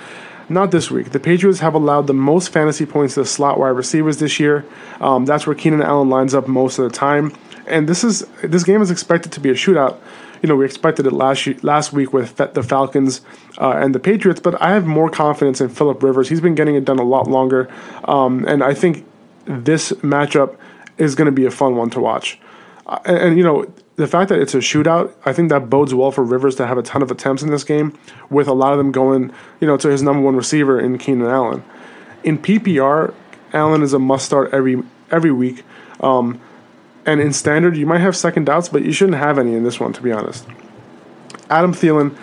not 0.51 0.71
this 0.73 0.91
week. 0.91 1.11
The 1.11 1.21
Patriots 1.21 1.61
have 1.61 1.75
allowed 1.75 2.07
the 2.07 2.15
most 2.15 2.51
fantasy 2.51 2.85
points 2.85 3.15
to 3.15 3.25
slot 3.25 3.59
wide 3.59 3.69
receivers 3.69 4.19
this 4.19 4.41
year. 4.41 4.65
Um, 5.01 5.25
that's 5.25 5.47
where 5.47 5.55
Keenan 5.55 5.83
Allen 5.83 6.09
lines 6.09 6.35
up 6.35 6.49
most 6.49 6.79
of 6.79 6.91
the 6.91 6.97
time. 6.97 7.33
And 7.67 7.89
this 7.89 8.03
is 8.03 8.27
this 8.43 8.65
game 8.65 8.83
is 8.83 8.91
expected 8.91 9.33
to 9.33 9.41
be 9.41 9.51
a 9.51 9.55
shootout. 9.55 9.99
You 10.43 10.49
know, 10.49 10.57
we 10.57 10.65
expected 10.65 11.07
it 11.07 11.13
last 11.13 11.47
last 11.63 11.93
week 11.93 12.13
with 12.13 12.37
the 12.37 12.63
Falcons 12.63 13.21
uh, 13.59 13.71
and 13.71 13.95
the 13.95 14.01
Patriots, 14.01 14.41
but 14.41 14.61
I 14.61 14.71
have 14.71 14.87
more 14.87 15.09
confidence 15.11 15.61
in 15.61 15.69
Philip 15.69 16.03
Rivers. 16.03 16.29
He's 16.29 16.41
been 16.41 16.55
getting 16.55 16.75
it 16.75 16.85
done 16.85 16.99
a 16.99 17.05
lot 17.05 17.29
longer, 17.29 17.71
um, 18.05 18.45
and 18.47 18.65
I 18.65 18.75
think 18.75 19.07
this 19.45 19.93
matchup 19.93 20.57
is 20.99 21.15
going 21.15 21.27
to 21.27 21.33
be 21.33 21.47
a 21.47 21.51
fun 21.51 21.77
one 21.77 21.91
to 21.91 22.01
watch. 22.01 22.41
And, 23.05 23.19
and 23.19 23.39
you 23.39 23.45
know, 23.45 23.73
the 23.97 24.07
fact 24.07 24.29
that 24.31 24.39
it's 24.41 24.55
a 24.55 24.59
shootout, 24.59 25.13
I 25.25 25.33
think 25.33 25.51
that 25.51 25.71
bodes 25.71 25.95
well 25.95 26.11
for 26.11 26.25
Rivers 26.25 26.57
to 26.57 26.67
have 26.67 26.79
a 26.79 26.83
ton 26.83 27.03
of 27.03 27.11
attempts 27.11 27.43
in 27.43 27.51
this 27.51 27.65
game, 27.65 27.97
with 28.31 28.49
a 28.49 28.53
lot 28.53 28.73
of 28.73 28.79
them 28.79 28.93
going, 28.93 29.33
you 29.61 29.67
know, 29.67 29.77
to 29.77 29.89
his 29.89 30.03
number 30.03 30.23
one 30.23 30.37
receiver 30.37 30.81
in 30.81 30.99
Keenan 30.99 31.27
Allen. 31.27 31.63
In 32.25 32.39
PPR, 32.39 33.15
Allen 33.53 33.83
is 33.83 33.93
a 33.93 33.99
must 33.99 34.27
start 34.27 34.53
every 34.53 34.83
every 35.11 35.33
week. 35.33 35.65
Um, 36.01 36.41
and 37.07 37.21
in 37.21 37.33
standard, 37.33 37.77
you 37.77 37.87
might 37.87 38.01
have 38.01 38.17
second 38.17 38.45
doubts, 38.45 38.69
but 38.69 38.85
you 38.85 38.93
shouldn't 38.93 39.19
have 39.19 39.39
any 39.39 39.55
in 39.55 39.65
this 39.65 39.81
one, 39.81 39.93
to 39.95 40.03
be 40.03 40.13
honest. 40.13 40.47
Adam 41.49 41.73
Thielen 41.73 42.17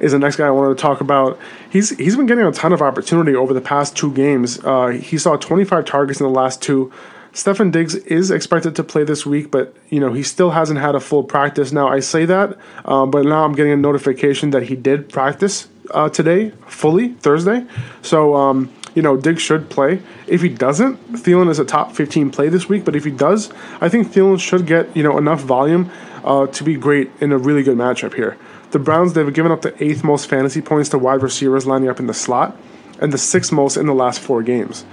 is 0.00 0.12
the 0.12 0.18
next 0.18 0.36
guy 0.36 0.46
I 0.46 0.50
wanted 0.50 0.76
to 0.76 0.82
talk 0.82 1.00
about. 1.00 1.38
He's 1.70 1.90
he's 1.96 2.16
been 2.16 2.26
getting 2.26 2.44
a 2.44 2.52
ton 2.52 2.72
of 2.72 2.82
opportunity 2.82 3.34
over 3.34 3.54
the 3.54 3.60
past 3.60 3.96
two 3.96 4.12
games. 4.12 4.58
Uh, 4.64 4.88
he 4.88 5.18
saw 5.18 5.36
25 5.36 5.84
targets 5.84 6.20
in 6.20 6.26
the 6.26 6.32
last 6.32 6.60
two. 6.60 6.92
Stefon 7.34 7.72
Diggs 7.72 7.96
is 7.96 8.30
expected 8.30 8.76
to 8.76 8.84
play 8.84 9.02
this 9.02 9.26
week, 9.26 9.50
but 9.50 9.74
you 9.90 9.98
know 9.98 10.12
he 10.12 10.22
still 10.22 10.50
hasn't 10.50 10.78
had 10.78 10.94
a 10.94 11.00
full 11.00 11.24
practice. 11.24 11.72
Now 11.72 11.88
I 11.88 11.98
say 11.98 12.24
that, 12.26 12.56
um, 12.84 13.10
but 13.10 13.24
now 13.24 13.44
I'm 13.44 13.54
getting 13.54 13.72
a 13.72 13.76
notification 13.76 14.50
that 14.50 14.62
he 14.62 14.76
did 14.76 15.08
practice 15.08 15.66
uh, 15.90 16.08
today 16.08 16.50
fully 16.68 17.08
Thursday. 17.14 17.66
So 18.02 18.36
um, 18.36 18.72
you 18.94 19.02
know 19.02 19.16
Diggs 19.16 19.42
should 19.42 19.68
play. 19.68 20.00
If 20.28 20.42
he 20.42 20.48
doesn't, 20.48 20.96
Thielen 21.14 21.50
is 21.50 21.58
a 21.58 21.64
top 21.64 21.92
15 21.92 22.30
play 22.30 22.48
this 22.48 22.68
week. 22.68 22.84
But 22.84 22.94
if 22.94 23.04
he 23.04 23.10
does, 23.10 23.52
I 23.80 23.88
think 23.88 24.12
Thielen 24.12 24.38
should 24.38 24.64
get 24.64 24.96
you 24.96 25.02
know 25.02 25.18
enough 25.18 25.40
volume 25.40 25.90
uh, 26.22 26.46
to 26.46 26.62
be 26.62 26.76
great 26.76 27.10
in 27.20 27.32
a 27.32 27.38
really 27.38 27.64
good 27.64 27.76
matchup 27.76 28.14
here. 28.14 28.38
The 28.70 28.78
Browns 28.78 29.14
they've 29.14 29.34
given 29.34 29.50
up 29.50 29.62
the 29.62 29.74
eighth 29.82 30.04
most 30.04 30.28
fantasy 30.28 30.60
points 30.60 30.88
to 30.90 30.98
wide 30.98 31.20
receivers 31.20 31.66
lining 31.66 31.88
up 31.88 31.98
in 31.98 32.06
the 32.06 32.14
slot, 32.14 32.56
and 33.00 33.12
the 33.12 33.18
sixth 33.18 33.50
most 33.50 33.76
in 33.76 33.86
the 33.86 33.94
last 33.94 34.20
four 34.20 34.44
games. 34.44 34.84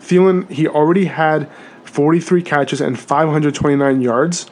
Thielen 0.00 0.50
he 0.50 0.66
already 0.66 1.04
had 1.04 1.48
43 1.94 2.42
catches 2.42 2.80
and 2.80 2.98
529 2.98 4.00
yards, 4.00 4.48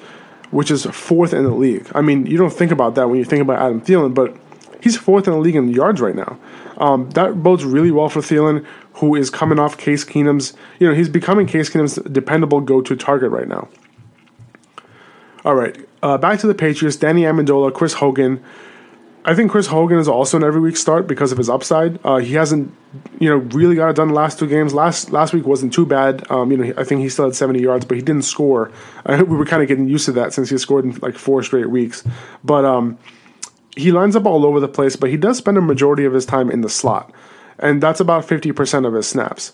which 0.52 0.70
is 0.70 0.86
fourth 0.86 1.34
in 1.34 1.42
the 1.42 1.50
league. 1.50 1.90
I 1.92 2.00
mean, 2.00 2.24
you 2.24 2.38
don't 2.38 2.52
think 2.52 2.70
about 2.70 2.94
that 2.94 3.08
when 3.08 3.18
you 3.18 3.24
think 3.24 3.42
about 3.42 3.58
Adam 3.58 3.80
Thielen, 3.80 4.14
but 4.14 4.36
he's 4.80 4.96
fourth 4.96 5.26
in 5.26 5.32
the 5.32 5.40
league 5.40 5.56
in 5.56 5.68
yards 5.68 6.00
right 6.00 6.14
now. 6.14 6.38
Um, 6.76 7.10
that 7.10 7.42
bodes 7.42 7.64
really 7.64 7.90
well 7.90 8.08
for 8.08 8.20
Thielen, 8.20 8.64
who 8.94 9.16
is 9.16 9.28
coming 9.28 9.58
off 9.58 9.76
Case 9.76 10.04
Keenum's. 10.04 10.52
You 10.78 10.88
know, 10.88 10.94
he's 10.94 11.08
becoming 11.08 11.48
Case 11.48 11.68
Keenum's 11.68 11.96
dependable 12.12 12.60
go-to 12.60 12.94
target 12.94 13.32
right 13.32 13.48
now. 13.48 13.68
All 15.44 15.56
right, 15.56 15.76
uh, 16.00 16.18
back 16.18 16.38
to 16.40 16.46
the 16.46 16.54
Patriots. 16.54 16.94
Danny 16.94 17.22
Amendola, 17.22 17.74
Chris 17.74 17.94
Hogan. 17.94 18.40
I 19.24 19.34
think 19.36 19.52
Chris 19.52 19.68
Hogan 19.68 19.98
is 19.98 20.08
also 20.08 20.36
an 20.36 20.42
every 20.42 20.60
week 20.60 20.76
start 20.76 21.06
because 21.06 21.30
of 21.30 21.38
his 21.38 21.48
upside. 21.48 22.00
Uh, 22.04 22.16
he 22.16 22.34
hasn't, 22.34 22.74
you 23.20 23.28
know, 23.28 23.36
really 23.36 23.76
got 23.76 23.88
it 23.88 23.96
done 23.96 24.08
the 24.08 24.14
last 24.14 24.38
two 24.38 24.48
games. 24.48 24.74
Last 24.74 25.12
last 25.12 25.32
week 25.32 25.46
wasn't 25.46 25.72
too 25.72 25.86
bad. 25.86 26.28
Um, 26.28 26.50
you 26.50 26.56
know, 26.56 26.74
I 26.76 26.82
think 26.82 27.02
he 27.02 27.08
still 27.08 27.26
had 27.26 27.36
70 27.36 27.60
yards, 27.60 27.84
but 27.84 27.96
he 27.96 28.02
didn't 28.02 28.22
score. 28.24 28.72
We 29.06 29.36
were 29.36 29.46
kind 29.46 29.62
of 29.62 29.68
getting 29.68 29.88
used 29.88 30.06
to 30.06 30.12
that 30.12 30.32
since 30.32 30.50
he 30.50 30.58
scored 30.58 30.84
in 30.84 30.92
like 30.96 31.14
four 31.14 31.42
straight 31.42 31.70
weeks. 31.70 32.02
But 32.42 32.64
um, 32.64 32.98
he 33.76 33.92
lines 33.92 34.16
up 34.16 34.26
all 34.26 34.44
over 34.44 34.58
the 34.58 34.68
place, 34.68 34.96
but 34.96 35.10
he 35.10 35.16
does 35.16 35.38
spend 35.38 35.56
a 35.56 35.60
majority 35.60 36.04
of 36.04 36.12
his 36.12 36.26
time 36.26 36.50
in 36.50 36.62
the 36.62 36.68
slot, 36.68 37.12
and 37.58 37.80
that's 37.80 38.00
about 38.00 38.26
50% 38.26 38.86
of 38.86 38.94
his 38.94 39.06
snaps 39.06 39.52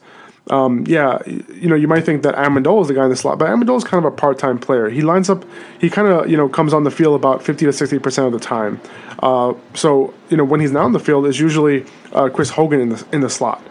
um, 0.51 0.85
yeah, 0.87 1.19
you 1.27 1.69
know, 1.69 1.75
you 1.75 1.89
might 1.89 2.05
think 2.05 2.23
that 2.23 2.35
Amendola 2.35 2.83
is 2.83 2.89
the 2.89 2.95
guy 2.95 3.05
in 3.05 3.11
the 3.11 3.17
slot, 3.17 3.39
but 3.39 3.49
Amendola 3.49 3.77
is 3.79 3.85
kind 3.85 4.05
of 4.05 4.13
a 4.13 4.17
part-time 4.17 4.59
player. 4.59 4.89
He 4.89 5.03
lines 5.03 5.29
up, 5.29 5.45
he 5.81 5.91
kind 5.91 6.09
of, 6.09 6.29
you 6.31 6.37
know, 6.37 6.49
comes 6.49 6.73
on 6.73 6.85
the 6.85 6.91
field 6.91 7.15
about 7.15 7.43
50 7.43 7.67
to 7.67 7.73
60 7.73 7.99
percent 7.99 8.27
of 8.27 8.33
the 8.33 8.39
time. 8.39 8.81
Uh, 9.23 9.55
so, 9.75 10.15
you 10.31 10.37
know, 10.37 10.45
when 10.45 10.61
he's 10.61 10.73
not 10.73 10.85
on 10.85 10.93
the 10.93 11.01
field, 11.01 11.27
it's 11.27 11.39
usually 11.39 11.85
uh, 12.13 12.29
Chris 12.29 12.51
Hogan 12.51 12.81
in 12.81 12.89
the 12.91 13.07
in 13.13 13.21
the 13.21 13.31
slot. 13.31 13.63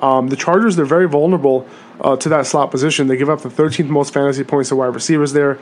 Um, 0.00 0.28
the 0.28 0.36
Chargers, 0.36 0.76
they're 0.76 0.84
very 0.84 1.08
vulnerable 1.08 1.66
uh, 2.00 2.16
to 2.16 2.28
that 2.28 2.46
slot 2.46 2.70
position. 2.70 3.08
They 3.08 3.16
give 3.16 3.30
up 3.30 3.40
the 3.40 3.48
13th 3.48 3.88
most 3.88 4.12
fantasy 4.12 4.44
points 4.44 4.68
to 4.68 4.76
wide 4.76 4.94
receivers 4.94 5.32
there, 5.32 5.58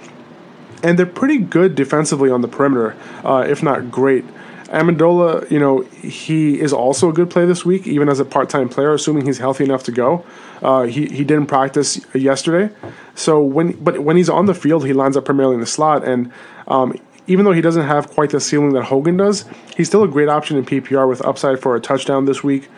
and 0.83 0.99
they're 0.99 1.07
pretty 1.07 1.39
good 1.39 1.75
defensively 1.75 2.31
on 2.31 2.43
the 2.43 2.49
perimeter, 2.49 2.97
uh, 3.25 3.47
if 3.49 3.63
not 3.63 3.91
great. 3.91 4.25
Amendola, 4.69 5.49
you 5.51 5.61
know, 5.61 5.83
he 6.03 6.61
is 6.61 6.73
also 6.73 7.09
a 7.09 7.13
good 7.13 7.31
play 7.31 7.47
this 7.47 7.65
week, 7.65 7.87
even 7.87 8.09
as 8.09 8.19
a 8.19 8.25
part-time 8.25 8.69
player, 8.69 8.93
assuming 8.93 9.25
he's 9.25 9.39
healthy 9.39 9.65
enough 9.65 9.85
to 9.85 9.93
go. 9.93 10.25
Uh, 10.61 10.83
he 10.83 11.07
he 11.07 11.23
didn't 11.25 11.47
practice 11.47 12.01
yesterday, 12.15 12.75
so 13.15 13.41
when 13.41 13.73
but 13.73 14.01
when 14.01 14.17
he's 14.17 14.29
on 14.29 14.47
the 14.47 14.55
field, 14.55 14.85
he 14.85 14.93
lines 14.93 15.17
up 15.17 15.25
primarily 15.25 15.55
in 15.55 15.61
the 15.61 15.67
slot, 15.67 16.03
and 16.05 16.33
um, 16.67 16.99
even 17.29 17.45
though 17.45 17.53
he 17.53 17.61
doesn't 17.61 17.87
have 17.87 18.11
quite 18.11 18.31
the 18.31 18.41
ceiling 18.41 18.73
that 18.73 18.85
Hogan 18.85 19.17
does, 19.17 19.45
he's 19.77 19.87
still 19.87 20.03
a 20.03 20.09
great 20.09 20.29
option 20.29 20.57
in 20.57 20.65
PPR 20.65 21.09
with 21.09 21.25
upside 21.25 21.61
for 21.61 21.77
a 21.77 21.81
touchdown 21.81 22.25
this 22.25 22.43
week. 22.43 22.69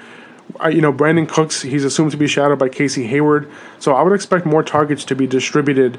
Uh, 0.62 0.68
you 0.68 0.80
know, 0.80 0.92
Brandin 0.92 1.28
Cooks, 1.28 1.62
he's 1.62 1.85
assumed 1.85 2.11
to 2.11 2.16
be 2.16 2.26
shadowed 2.26 2.59
by 2.59 2.68
Casey 2.68 3.07
Hayward, 3.07 3.50
so 3.78 3.95
I 3.95 4.02
would 4.02 4.12
expect 4.12 4.45
more 4.45 4.62
targets 4.62 5.04
to 5.04 5.14
be 5.14 5.26
distributed 5.26 5.99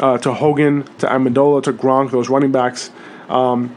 uh, 0.00 0.18
to 0.18 0.34
Hogan, 0.34 0.84
to 0.98 1.06
Amendola, 1.06 1.62
to 1.64 1.72
Gronk, 1.72 2.10
those 2.10 2.28
running 2.28 2.52
backs. 2.52 2.90
Um, 3.28 3.76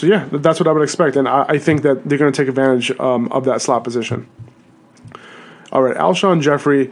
so 0.00 0.06
yeah, 0.06 0.26
that's 0.32 0.58
what 0.58 0.66
I 0.66 0.72
would 0.72 0.82
expect, 0.82 1.16
and 1.16 1.28
I, 1.28 1.44
I 1.46 1.58
think 1.58 1.82
that 1.82 2.08
they're 2.08 2.16
going 2.16 2.32
to 2.32 2.36
take 2.36 2.48
advantage 2.48 2.90
um, 2.98 3.30
of 3.30 3.44
that 3.44 3.60
slot 3.60 3.84
position. 3.84 4.26
All 5.72 5.82
right, 5.82 5.94
Alshon 5.94 6.40
Jeffery, 6.40 6.90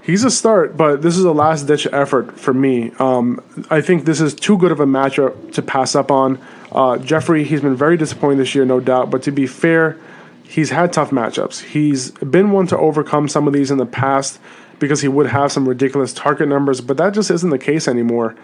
he's 0.00 0.24
a 0.24 0.30
start, 0.30 0.74
but 0.74 1.02
this 1.02 1.18
is 1.18 1.26
a 1.26 1.32
last 1.32 1.66
ditch 1.66 1.86
effort 1.92 2.40
for 2.40 2.54
me. 2.54 2.90
Um, 2.98 3.42
I 3.68 3.82
think 3.82 4.06
this 4.06 4.18
is 4.22 4.32
too 4.32 4.56
good 4.56 4.72
of 4.72 4.80
a 4.80 4.86
matchup 4.86 5.52
to 5.52 5.60
pass 5.60 5.94
up 5.94 6.10
on. 6.10 6.42
Uh, 6.72 6.96
Jeffery, 6.96 7.44
he's 7.44 7.60
been 7.60 7.76
very 7.76 7.98
disappointing 7.98 8.38
this 8.38 8.54
year, 8.54 8.64
no 8.64 8.80
doubt, 8.80 9.10
but 9.10 9.22
to 9.24 9.30
be 9.30 9.46
fair, 9.46 9.98
he's 10.42 10.70
had 10.70 10.90
tough 10.90 11.10
matchups. 11.10 11.62
He's 11.62 12.12
been 12.12 12.50
one 12.50 12.66
to 12.68 12.78
overcome 12.78 13.28
some 13.28 13.46
of 13.46 13.52
these 13.52 13.70
in 13.70 13.76
the 13.76 13.84
past 13.84 14.40
because 14.78 15.02
he 15.02 15.08
would 15.08 15.26
have 15.26 15.52
some 15.52 15.68
ridiculous 15.68 16.14
target 16.14 16.48
numbers, 16.48 16.80
but 16.80 16.96
that 16.96 17.12
just 17.12 17.30
isn't 17.30 17.50
the 17.50 17.58
case 17.58 17.86
anymore. 17.86 18.34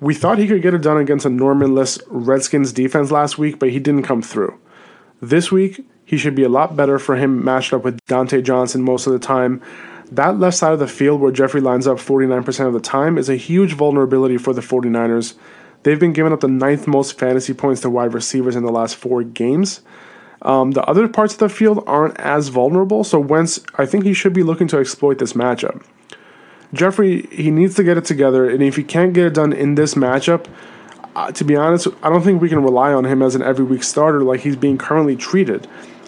We 0.00 0.14
thought 0.14 0.38
he 0.38 0.46
could 0.46 0.62
get 0.62 0.74
it 0.74 0.82
done 0.82 0.98
against 0.98 1.24
a 1.24 1.30
Normanless 1.30 2.02
Redskins 2.08 2.72
defense 2.72 3.10
last 3.10 3.38
week, 3.38 3.58
but 3.58 3.70
he 3.70 3.78
didn't 3.78 4.02
come 4.02 4.22
through. 4.22 4.58
This 5.22 5.50
week, 5.50 5.86
he 6.04 6.18
should 6.18 6.34
be 6.34 6.44
a 6.44 6.48
lot 6.48 6.76
better 6.76 6.98
for 6.98 7.16
him 7.16 7.44
matched 7.44 7.72
up 7.72 7.82
with 7.82 8.04
Dontae 8.06 8.42
Johnson 8.42 8.82
most 8.82 9.06
of 9.06 9.12
the 9.12 9.18
time. 9.18 9.62
That 10.12 10.38
left 10.38 10.56
side 10.56 10.72
of 10.72 10.78
the 10.78 10.86
field 10.86 11.20
where 11.20 11.32
Jeffery 11.32 11.60
lines 11.60 11.86
up 11.86 11.98
49% 11.98 12.66
of 12.66 12.72
the 12.72 12.80
time 12.80 13.18
is 13.18 13.28
a 13.28 13.36
huge 13.36 13.72
vulnerability 13.72 14.36
for 14.36 14.52
the 14.52 14.60
49ers. 14.60 15.34
They've 15.82 15.98
been 15.98 16.12
giving 16.12 16.32
up 16.32 16.40
the 16.40 16.48
ninth 16.48 16.86
most 16.86 17.18
fantasy 17.18 17.54
points 17.54 17.80
to 17.80 17.90
wide 17.90 18.14
receivers 18.14 18.54
in 18.54 18.64
the 18.64 18.72
last 18.72 18.96
four 18.96 19.22
games. 19.22 19.80
Um, 20.42 20.72
the 20.72 20.84
other 20.84 21.08
parts 21.08 21.32
of 21.32 21.40
the 21.40 21.48
field 21.48 21.82
aren't 21.86 22.18
as 22.20 22.48
vulnerable, 22.48 23.02
so 23.02 23.18
Wentz, 23.18 23.60
I 23.76 23.86
think 23.86 24.04
he 24.04 24.12
should 24.12 24.32
be 24.32 24.42
looking 24.42 24.68
to 24.68 24.78
exploit 24.78 25.18
this 25.18 25.32
matchup. 25.32 25.82
Jeffery, 26.72 27.26
he 27.30 27.50
needs 27.50 27.74
to 27.76 27.84
get 27.84 27.96
it 27.96 28.04
together, 28.04 28.48
and 28.48 28.62
if 28.62 28.76
he 28.76 28.82
can't 28.82 29.12
get 29.12 29.26
it 29.26 29.34
done 29.34 29.52
in 29.52 29.76
this 29.76 29.94
matchup, 29.94 30.46
uh, 31.14 31.32
to 31.32 31.44
be 31.44 31.56
honest, 31.56 31.88
I 32.02 32.10
don't 32.10 32.22
think 32.22 32.42
we 32.42 32.48
can 32.48 32.62
rely 32.62 32.92
on 32.92 33.04
him 33.04 33.22
as 33.22 33.34
an 33.34 33.42
every 33.42 33.64
week 33.64 33.82
starter 33.82 34.22
like 34.22 34.40
he's 34.40 34.56
being 34.56 34.76
currently 34.76 35.16
treated. 35.16 35.66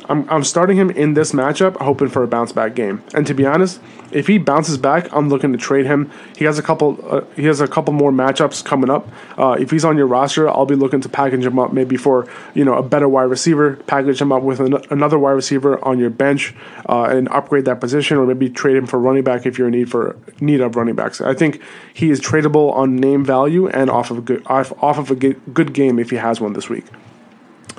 I'm, 0.08 0.28
I'm 0.30 0.44
starting 0.44 0.76
him 0.76 0.90
in 0.90 1.14
this 1.14 1.32
matchup, 1.32 1.76
hoping 1.76 2.08
for 2.08 2.22
a 2.22 2.26
bounce 2.26 2.52
back 2.52 2.74
game. 2.74 3.02
And 3.14 3.26
to 3.26 3.34
be 3.34 3.44
honest, 3.44 3.80
if 4.10 4.26
he 4.26 4.38
bounces 4.38 4.78
back, 4.78 5.12
I'm 5.12 5.28
looking 5.28 5.52
to 5.52 5.58
trade 5.58 5.84
him. 5.84 6.10
He 6.36 6.46
has 6.46 6.58
a 6.58 6.62
couple. 6.62 6.98
Uh, 7.02 7.20
he 7.36 7.44
has 7.44 7.60
a 7.60 7.68
couple 7.68 7.92
more 7.92 8.10
matchups 8.10 8.64
coming 8.64 8.88
up. 8.88 9.06
Uh, 9.36 9.56
if 9.60 9.70
he's 9.70 9.84
on 9.84 9.98
your 9.98 10.06
roster, 10.06 10.48
I'll 10.48 10.64
be 10.64 10.74
looking 10.74 11.02
to 11.02 11.08
package 11.08 11.44
him 11.44 11.58
up 11.58 11.72
maybe 11.72 11.96
for 11.96 12.26
you 12.54 12.64
know 12.64 12.74
a 12.74 12.82
better 12.82 13.08
wide 13.08 13.24
receiver. 13.24 13.76
Package 13.86 14.20
him 14.20 14.32
up 14.32 14.42
with 14.42 14.60
an, 14.60 14.76
another 14.90 15.18
wide 15.18 15.32
receiver 15.32 15.84
on 15.84 15.98
your 15.98 16.10
bench 16.10 16.54
uh, 16.88 17.04
and 17.04 17.28
upgrade 17.28 17.66
that 17.66 17.80
position, 17.80 18.16
or 18.16 18.26
maybe 18.26 18.48
trade 18.48 18.76
him 18.76 18.86
for 18.86 18.98
running 18.98 19.24
back 19.24 19.44
if 19.44 19.58
you're 19.58 19.68
in 19.68 19.74
need 19.74 19.90
for 19.90 20.16
need 20.40 20.62
of 20.62 20.74
running 20.74 20.94
backs. 20.94 21.20
I 21.20 21.34
think 21.34 21.60
he 21.92 22.10
is 22.10 22.18
tradable 22.18 22.72
on 22.72 22.96
name 22.96 23.24
value 23.24 23.68
and 23.68 23.90
off 23.90 24.10
of 24.10 24.18
a 24.18 24.22
good 24.22 24.42
off, 24.46 24.72
off 24.82 24.96
of 24.96 25.10
a 25.10 25.14
good 25.14 25.74
game 25.74 25.98
if 25.98 26.08
he 26.08 26.16
has 26.16 26.40
one 26.40 26.54
this 26.54 26.70
week. 26.70 26.86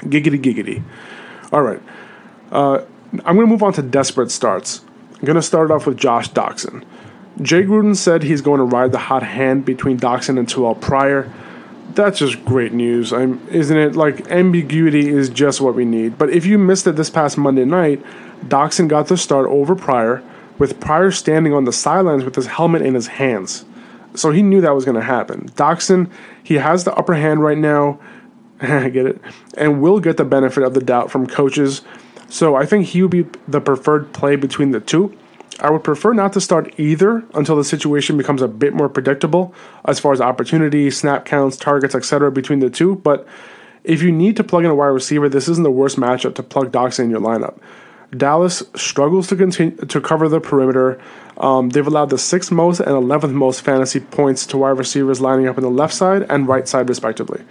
Giggity 0.02 0.40
giggity. 0.40 0.84
All 1.52 1.64
right. 1.64 1.82
Uh, 2.52 2.84
I'm 3.12 3.36
going 3.36 3.40
to 3.40 3.48
move 3.48 3.64
on 3.64 3.74
to 3.74 3.82
desperate 3.82 4.32
starts. 4.32 4.82
I'm 5.14 5.26
going 5.26 5.36
to 5.36 5.42
start 5.42 5.72
off 5.72 5.86
with 5.86 5.98
Josh 5.98 6.30
Doctson. 6.32 6.86
Jay 7.42 7.64
Gruden 7.64 7.96
said 7.96 8.24
he's 8.24 8.42
going 8.42 8.60
to 8.60 8.66
ride 8.66 8.92
the 8.92 9.00
hot 9.00 9.24
hand 9.24 9.66
between 9.66 10.00
Doctson 10.00 10.38
and 10.38 10.48
Terrelle 10.48 10.80
Pryor. 10.80 11.32
That's 11.94 12.20
just 12.20 12.44
great 12.46 12.74
news, 12.74 13.12
I'm, 13.12 13.46
isn't 13.50 13.76
it? 13.76 13.96
Like, 13.96 14.30
ambiguity 14.30 15.10
is 15.10 15.30
just 15.30 15.62
what 15.62 15.76
we 15.76 15.86
need. 15.86 16.18
But 16.18 16.30
if 16.30 16.46
you 16.46 16.58
missed 16.58 16.86
it 16.88 16.96
this 16.96 17.10
past 17.10 17.38
Monday 17.38 17.66
night, 17.66 18.04
Doctson 18.46 18.88
got 18.88 19.08
the 19.08 19.18
start 19.18 19.48
over 19.48 19.76
Pryor, 19.76 20.24
with 20.58 20.80
Pryor 20.80 21.12
standing 21.12 21.54
on 21.54 21.64
the 21.64 21.74
sidelines 21.74 22.24
with 22.24 22.36
his 22.36 22.48
helmet 22.48 22.82
in 22.82 22.94
his 22.94 23.08
hands. 23.08 23.66
So 24.16 24.32
he 24.32 24.42
knew 24.42 24.62
that 24.62 24.76
was 24.76 24.86
going 24.86 24.96
to 24.96 25.04
happen. 25.04 25.50
Doctson, 25.50 26.12
he 26.44 26.56
has 26.56 26.84
the 26.84 26.94
upper 26.94 27.14
hand 27.14 27.42
right 27.42 27.58
now. 27.58 28.00
I 28.62 28.90
get 28.90 29.06
it. 29.06 29.22
And 29.58 29.82
will 29.82 30.00
get 30.00 30.18
the 30.18 30.26
benefit 30.26 30.64
of 30.64 30.74
the 30.74 30.82
doubt 30.82 31.10
from 31.12 31.28
coaches 31.28 31.82
so 32.30 32.56
I 32.56 32.66
think 32.66 32.88
he 32.88 33.02
would 33.02 33.12
be 33.12 33.26
the 33.48 33.62
preferred 33.62 34.14
play 34.14 34.36
between 34.36 34.72
the 34.72 34.80
two. 34.80 35.18
I 35.62 35.70
would 35.72 35.84
prefer 35.84 36.14
not 36.14 36.34
to 36.34 36.42
start 36.42 36.74
either 36.80 37.24
until 37.34 37.58
the 37.58 37.64
situation 37.64 38.18
becomes 38.18 38.42
a 38.42 38.48
bit 38.48 38.74
more 38.74 38.88
predictable 38.88 39.54
as 39.84 40.00
far 40.00 40.14
as 40.14 40.22
opportunity, 40.22 40.90
snap 40.90 41.26
counts, 41.26 41.58
targets, 41.58 41.96
etc. 41.96 42.32
between 42.32 42.60
the 42.60 42.70
two. 42.70 42.96
But 42.96 43.28
if 43.84 44.02
you 44.02 44.12
need 44.12 44.38
to 44.38 44.44
plug 44.44 44.64
in 44.64 44.72
a 44.72 44.76
wide 44.76 44.88
receiver, 44.88 45.28
this 45.28 45.50
isn't 45.50 45.64
the 45.64 45.72
worst 45.72 45.98
matchup 45.98 46.36
to 46.36 46.44
plug 46.44 46.72
Dox 46.72 47.00
in 47.00 47.10
your 47.10 47.20
lineup. 47.20 47.58
Dallas 48.16 48.64
struggles 48.76 49.28
to 49.28 49.36
continue 49.36 49.76
to 49.76 50.02
cover 50.02 50.28
the 50.28 50.40
perimeter. 50.40 51.00
Um, 51.38 51.70
they've 51.70 51.86
allowed 51.86 52.10
the 52.10 52.18
sixth 52.18 52.52
most 52.52 52.80
and 52.80 52.92
eleventh 52.92 53.34
most 53.34 53.62
fantasy 53.62 54.00
points 54.00 54.46
to 54.48 54.58
wide 54.58 54.78
receivers 54.78 55.22
lining 55.22 55.48
up 55.48 55.58
on 55.58 55.64
the 55.64 55.70
left 55.70 55.94
side 55.94 56.26
and 56.30 56.48
right 56.48 56.68
side, 56.68 56.90
respectively. 56.90 57.44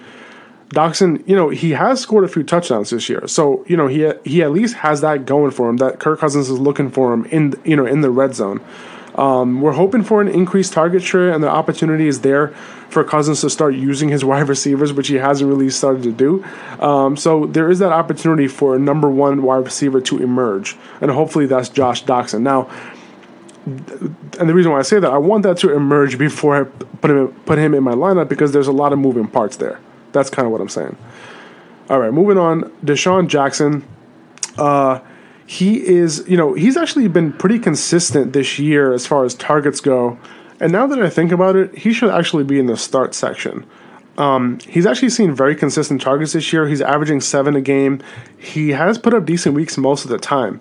Doctson, 0.71 1.27
you 1.27 1.35
know, 1.35 1.49
he 1.49 1.71
has 1.71 2.01
scored 2.01 2.25
a 2.25 2.29
few 2.29 2.43
touchdowns 2.43 2.91
this 2.91 3.09
year, 3.09 3.27
so 3.27 3.65
you 3.67 3.77
know 3.77 3.87
he 3.87 4.13
he 4.25 4.43
at 4.43 4.51
least 4.51 4.77
has 4.77 5.01
that 5.01 5.25
going 5.25 5.51
for 5.51 5.69
him. 5.69 5.79
That 5.79 5.99
Kirk 5.99 6.21
Cousins 6.21 6.51
is 6.51 6.59
looking 6.59 6.91
for 6.91 7.13
him 7.13 7.25
in 7.27 7.55
you 7.65 7.75
know 7.75 7.87
in 7.87 8.03
the 8.03 8.11
red 8.11 8.35
zone. 8.35 8.61
Um, 9.15 9.63
we're 9.63 9.73
hoping 9.73 10.05
for 10.05 10.21
an 10.21 10.29
increased 10.29 10.75
target 10.75 11.03
share, 11.03 11.33
and 11.33 11.43
the 11.43 11.49
opportunity 11.49 12.07
is 12.07 12.21
there 12.21 12.49
for 12.91 13.03
Cousins 13.03 13.41
to 13.41 13.51
start 13.51 13.75
using 13.75 14.11
his 14.11 14.25
wide 14.27 14.49
receivers, 14.49 14.93
which 14.93 15.09
he 15.09 15.15
hasn't 15.15 15.49
really 15.49 15.71
started 15.71 16.03
to 16.03 16.13
do. 16.13 16.45
Um, 16.81 17.17
so 17.17 17.47
there 17.47 17.71
is 17.71 17.79
that 17.79 17.91
opportunity 17.91 18.47
for 18.47 18.77
a 18.77 18.79
number 18.79 19.09
one 19.09 19.43
wide 19.43 19.65
receiver 19.65 20.03
to 20.03 20.23
emerge, 20.23 20.77
and 21.01 21.11
hopefully 21.11 21.47
that's 21.47 21.71
Josh 21.71 22.05
Doctson. 22.05 22.43
Now, 22.43 22.71
and 23.67 24.49
the 24.49 24.55
reason 24.55 24.71
why 24.71 24.79
I 24.79 24.83
say 24.83 25.01
that, 25.01 25.11
I 25.11 25.19
want 25.19 25.45
that 25.45 25.57
to 25.59 25.75
emerge 25.75 26.19
before 26.19 26.61
I 26.61 26.65
put 26.65 27.11
him 27.11 27.29
put 27.47 27.59
him 27.59 27.73
in 27.73 27.83
my 27.83 27.95
lineup 27.95 28.29
because 28.29 28.53
there's 28.53 28.69
a 28.69 28.73
lot 28.73 28.93
of 28.93 28.99
moving 28.99 29.27
parts 29.27 29.57
there. 29.57 29.81
That's 30.13 30.31
kind 30.31 30.47
of 30.47 30.53
what 30.53 30.61
I'm 30.61 30.69
saying. 30.69 30.97
All 31.91 31.99
right, 31.99 32.13
moving 32.13 32.39
on. 32.39 32.63
DeSean 32.85 33.29
Jackson. 33.29 33.87
Uh, 34.57 35.01
he 35.47 35.87
is, 35.87 36.25
you 36.29 36.37
know, 36.37 36.53
he's 36.53 36.77
actually 36.77 37.09
been 37.09 37.33
pretty 37.33 37.59
consistent 37.59 38.35
this 38.35 38.59
year 38.59 38.93
as 38.93 39.07
far 39.07 39.25
as 39.25 39.35
targets 39.35 39.81
go. 39.81 40.19
And 40.61 40.73
now 40.73 40.87
that 40.87 40.99
I 40.99 41.09
think 41.09 41.33
about 41.33 41.57
it, 41.57 41.75
he 41.79 41.93
should 41.93 42.11
actually 42.11 42.45
be 42.45 42.59
in 42.59 42.67
the 42.67 42.77
start 42.77 43.15
section. 43.15 43.65
Um, 44.19 44.59
he's 44.67 44.85
actually 44.85 45.11
seen 45.11 45.33
very 45.33 45.55
consistent 45.55 46.03
targets 46.03 46.33
this 46.33 46.53
year. 46.53 46.69
He's 46.69 46.83
averaging 46.83 47.21
seven 47.21 47.55
a 47.55 47.61
game. 47.61 48.03
He 48.37 48.71
has 48.71 48.99
put 48.99 49.15
up 49.15 49.25
decent 49.25 49.55
weeks 49.55 49.79
most 49.79 50.05
of 50.05 50.11
the 50.11 50.19
time. 50.19 50.61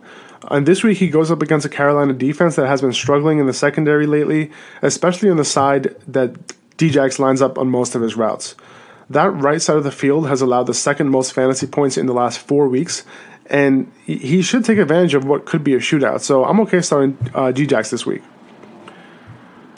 And 0.50 0.66
this 0.66 0.84
week 0.84 1.00
he 1.00 1.10
goes 1.10 1.32
up 1.32 1.42
against 1.42 1.66
a 1.66 1.70
Carolina 1.70 2.14
defense 2.14 2.56
that 2.56 2.68
has 2.68 2.82
been 2.82 2.94
struggling 2.94 3.40
in 3.40 3.48
the 3.48 3.54
secondary 3.54 4.06
lately, 4.06 4.52
especially 4.84 5.30
on 5.30 5.38
the 5.38 5.44
side 5.44 5.96
that 6.08 6.34
Djax 6.78 7.18
lines 7.18 7.42
up 7.42 7.58
on 7.58 7.70
most 7.70 7.96
of 7.96 8.02
his 8.02 8.16
routes. 8.16 8.56
That 9.10 9.34
right 9.34 9.62
side 9.62 9.78
of 9.78 9.84
the 9.84 9.92
field 9.92 10.28
has 10.28 10.42
allowed 10.42 10.64
the 10.64 10.74
second 10.74 11.10
most 11.10 11.34
fantasy 11.34 11.68
points 11.68 11.98
in 11.98 12.08
the 12.08 12.14
last 12.14 12.40
four 12.40 12.68
weeks, 12.68 13.06
and 13.46 13.92
he 14.06 14.42
should 14.42 14.66
take 14.66 14.78
advantage 14.78 15.14
of 15.14 15.24
what 15.24 15.46
could 15.46 15.64
be 15.64 15.74
a 15.74 15.78
shootout. 15.78 16.22
So 16.22 16.44
I'm 16.44 16.60
okay 16.62 16.82
starting 16.82 17.18
uh, 17.34 17.54
Djax 17.54 17.90
this 17.90 18.06
week. 18.06 18.24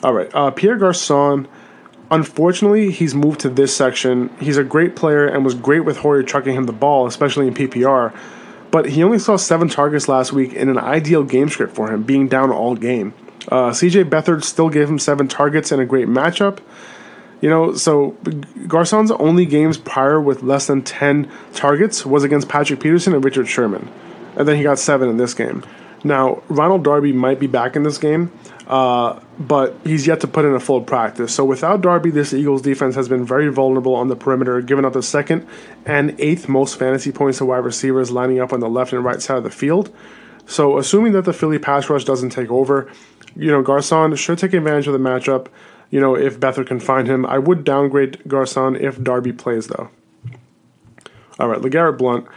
All 0.03 0.13
right, 0.13 0.33
uh, 0.33 0.51
Pierre 0.51 0.77
Garcon. 0.77 1.47
Unfortunately, 2.11 2.89
he's 2.89 3.13
moved 3.13 3.41
to 3.41 3.49
this 3.49 3.75
section. 3.75 4.35
He's 4.39 4.57
a 4.57 4.63
great 4.63 4.95
player 4.95 5.27
and 5.27 5.45
was 5.45 5.53
great 5.53 5.81
with 5.81 5.97
Hoyer 5.97 6.23
trucking 6.23 6.55
him 6.55 6.63
the 6.63 6.73
ball, 6.73 7.05
especially 7.05 7.47
in 7.47 7.53
PPR. 7.53 8.17
But 8.71 8.89
he 8.89 9.03
only 9.03 9.19
saw 9.19 9.35
seven 9.35 9.67
targets 9.67 10.07
last 10.07 10.33
week 10.33 10.53
in 10.53 10.69
an 10.69 10.79
ideal 10.79 11.23
game 11.23 11.49
script 11.49 11.75
for 11.75 11.91
him, 11.91 12.01
being 12.01 12.27
down 12.27 12.51
all 12.51 12.75
game. 12.75 13.13
Uh, 13.47 13.69
CJ 13.69 14.05
Beathard 14.09 14.43
still 14.43 14.69
gave 14.69 14.89
him 14.89 14.97
seven 14.97 15.27
targets 15.27 15.71
in 15.71 15.79
a 15.79 15.85
great 15.85 16.07
matchup. 16.07 16.59
You 17.41 17.49
know, 17.49 17.73
so 17.73 18.17
Garcon's 18.67 19.11
only 19.11 19.45
games 19.45 19.77
prior 19.77 20.19
with 20.19 20.43
less 20.43 20.67
than 20.67 20.81
10 20.81 21.31
targets 21.53 22.05
was 22.05 22.23
against 22.23 22.49
Patrick 22.49 22.81
Peterson 22.81 23.13
and 23.13 23.23
Richard 23.23 23.47
Sherman. 23.47 23.89
And 24.35 24.47
then 24.47 24.57
he 24.57 24.63
got 24.63 24.77
seven 24.79 25.09
in 25.09 25.17
this 25.17 25.33
game. 25.33 25.63
Now, 26.03 26.43
Ronald 26.47 26.83
Darby 26.83 27.13
might 27.13 27.39
be 27.39 27.47
back 27.47 27.75
in 27.75 27.83
this 27.83 27.97
game, 27.97 28.31
uh, 28.67 29.19
but 29.37 29.75
he's 29.83 30.07
yet 30.07 30.21
to 30.21 30.27
put 30.27 30.45
in 30.45 30.53
a 30.53 30.59
full 30.59 30.81
practice. 30.81 31.33
So 31.33 31.43
without 31.43 31.81
Darby, 31.81 32.11
this 32.11 32.33
Eagles 32.33 32.61
defense 32.61 32.95
has 32.95 33.09
been 33.09 33.25
very 33.25 33.49
vulnerable 33.49 33.95
on 33.95 34.07
the 34.07 34.15
perimeter, 34.15 34.61
giving 34.61 34.85
up 34.85 34.93
the 34.93 35.03
second 35.03 35.47
and 35.85 36.15
eighth 36.19 36.47
most 36.47 36.77
fantasy 36.77 37.11
points 37.11 37.39
to 37.39 37.45
wide 37.45 37.57
receivers 37.65 38.11
lining 38.11 38.39
up 38.39 38.53
on 38.53 38.59
the 38.59 38.69
left 38.69 38.93
and 38.93 39.03
right 39.03 39.21
side 39.21 39.37
of 39.37 39.43
the 39.43 39.51
field. 39.51 39.93
So 40.45 40.77
assuming 40.77 41.13
that 41.13 41.25
the 41.25 41.33
Philly 41.33 41.59
pass 41.59 41.89
rush 41.89 42.05
doesn't 42.05 42.31
take 42.31 42.49
over, 42.49 42.89
you 43.35 43.51
know, 43.51 43.61
Garcon 43.61 44.15
should 44.15 44.39
take 44.39 44.53
advantage 44.53 44.87
of 44.87 44.93
the 44.93 44.99
matchup 44.99 45.47
you 45.89 45.99
know, 45.99 46.15
if 46.15 46.39
Beathard 46.39 46.67
can 46.67 46.79
find 46.79 47.07
him. 47.07 47.25
I 47.25 47.39
would 47.39 47.63
downgrade 47.63 48.21
Garcon 48.27 48.75
if 48.75 49.01
Darby 49.01 49.33
plays, 49.33 49.67
though. 49.67 49.89
All 51.39 51.47
right, 51.47 51.59
LeGarrette 51.61 51.97
Blount. 51.97 52.27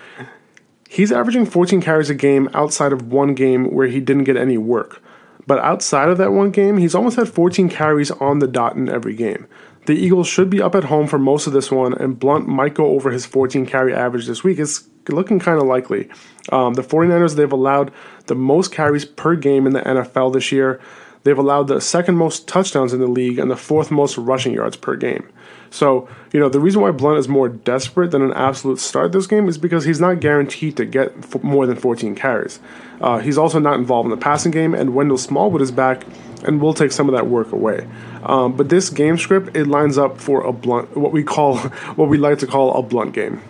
He's 0.88 1.10
averaging 1.10 1.46
14 1.46 1.80
carries 1.80 2.10
a 2.10 2.14
game 2.14 2.48
outside 2.54 2.92
of 2.92 3.10
one 3.10 3.34
game 3.34 3.72
where 3.72 3.86
he 3.86 4.00
didn't 4.00 4.24
get 4.24 4.36
any 4.36 4.58
work. 4.58 5.02
But 5.46 5.58
outside 5.58 6.08
of 6.08 6.18
that 6.18 6.32
one 6.32 6.50
game, 6.50 6.76
he's 6.76 6.94
almost 6.94 7.16
had 7.16 7.28
14 7.28 7.68
carries 7.68 8.10
on 8.10 8.38
the 8.38 8.46
dot 8.46 8.76
in 8.76 8.88
every 8.88 9.14
game. 9.14 9.46
The 9.86 9.94
Eagles 9.94 10.28
should 10.28 10.48
be 10.48 10.62
up 10.62 10.76
at 10.76 10.84
home 10.84 11.08
for 11.08 11.18
most 11.18 11.48
of 11.48 11.52
this 11.52 11.70
one, 11.70 11.92
and 11.94 12.18
Blount 12.18 12.46
might 12.46 12.74
go 12.74 12.86
over 12.86 13.10
his 13.10 13.26
14 13.26 13.66
carry 13.66 13.92
average 13.92 14.26
this 14.26 14.44
week. 14.44 14.60
It's 14.60 14.88
looking 15.08 15.40
kind 15.40 15.58
of 15.58 15.66
likely. 15.66 16.08
Um, 16.50 16.74
the 16.74 16.82
49ers, 16.82 17.34
they've 17.34 17.50
allowed 17.50 17.92
the 18.26 18.36
most 18.36 18.70
carries 18.70 19.04
per 19.04 19.34
game 19.34 19.66
in 19.66 19.72
the 19.72 19.80
NFL 19.80 20.34
this 20.34 20.52
year. 20.52 20.80
They've 21.24 21.38
allowed 21.38 21.68
the 21.68 21.80
second 21.80 22.16
most 22.16 22.48
touchdowns 22.48 22.92
in 22.92 23.00
the 23.00 23.06
league 23.06 23.38
and 23.38 23.50
the 23.50 23.56
fourth 23.56 23.90
most 23.90 24.18
rushing 24.18 24.54
yards 24.54 24.76
per 24.76 24.96
game. 24.96 25.28
So, 25.70 26.06
you 26.32 26.40
know, 26.40 26.50
the 26.50 26.60
reason 26.60 26.82
why 26.82 26.90
Blount 26.90 27.18
is 27.18 27.28
more 27.28 27.48
desperate 27.48 28.10
than 28.10 28.20
an 28.20 28.32
absolute 28.34 28.78
start 28.78 29.12
this 29.12 29.26
game 29.26 29.48
is 29.48 29.56
because 29.56 29.84
he's 29.84 30.00
not 30.00 30.20
guaranteed 30.20 30.76
to 30.76 30.84
get 30.84 31.12
f- 31.16 31.42
more 31.42 31.66
than 31.66 31.76
14 31.76 32.14
carries. 32.14 32.60
Uh, 33.00 33.18
he's 33.18 33.38
also 33.38 33.58
not 33.58 33.78
involved 33.78 34.06
in 34.06 34.10
the 34.10 34.22
passing 34.22 34.52
game, 34.52 34.74
and 34.74 34.94
Wendell 34.94 35.16
Smallwood 35.16 35.62
is 35.62 35.70
back 35.70 36.04
and 36.44 36.60
will 36.60 36.74
take 36.74 36.92
some 36.92 37.08
of 37.08 37.14
that 37.14 37.26
work 37.26 37.52
away. 37.52 37.86
Um, 38.22 38.54
but 38.54 38.68
this 38.68 38.90
game 38.90 39.16
script, 39.16 39.56
it 39.56 39.66
lines 39.66 39.96
up 39.96 40.18
for 40.18 40.42
a 40.42 40.52
blunt, 40.52 40.94
what 40.96 41.12
we 41.12 41.22
call, 41.22 41.56
what 41.96 42.08
we 42.08 42.18
like 42.18 42.38
to 42.40 42.46
call 42.46 42.74
a 42.74 42.82
blunt 42.82 43.14
game. 43.14 43.40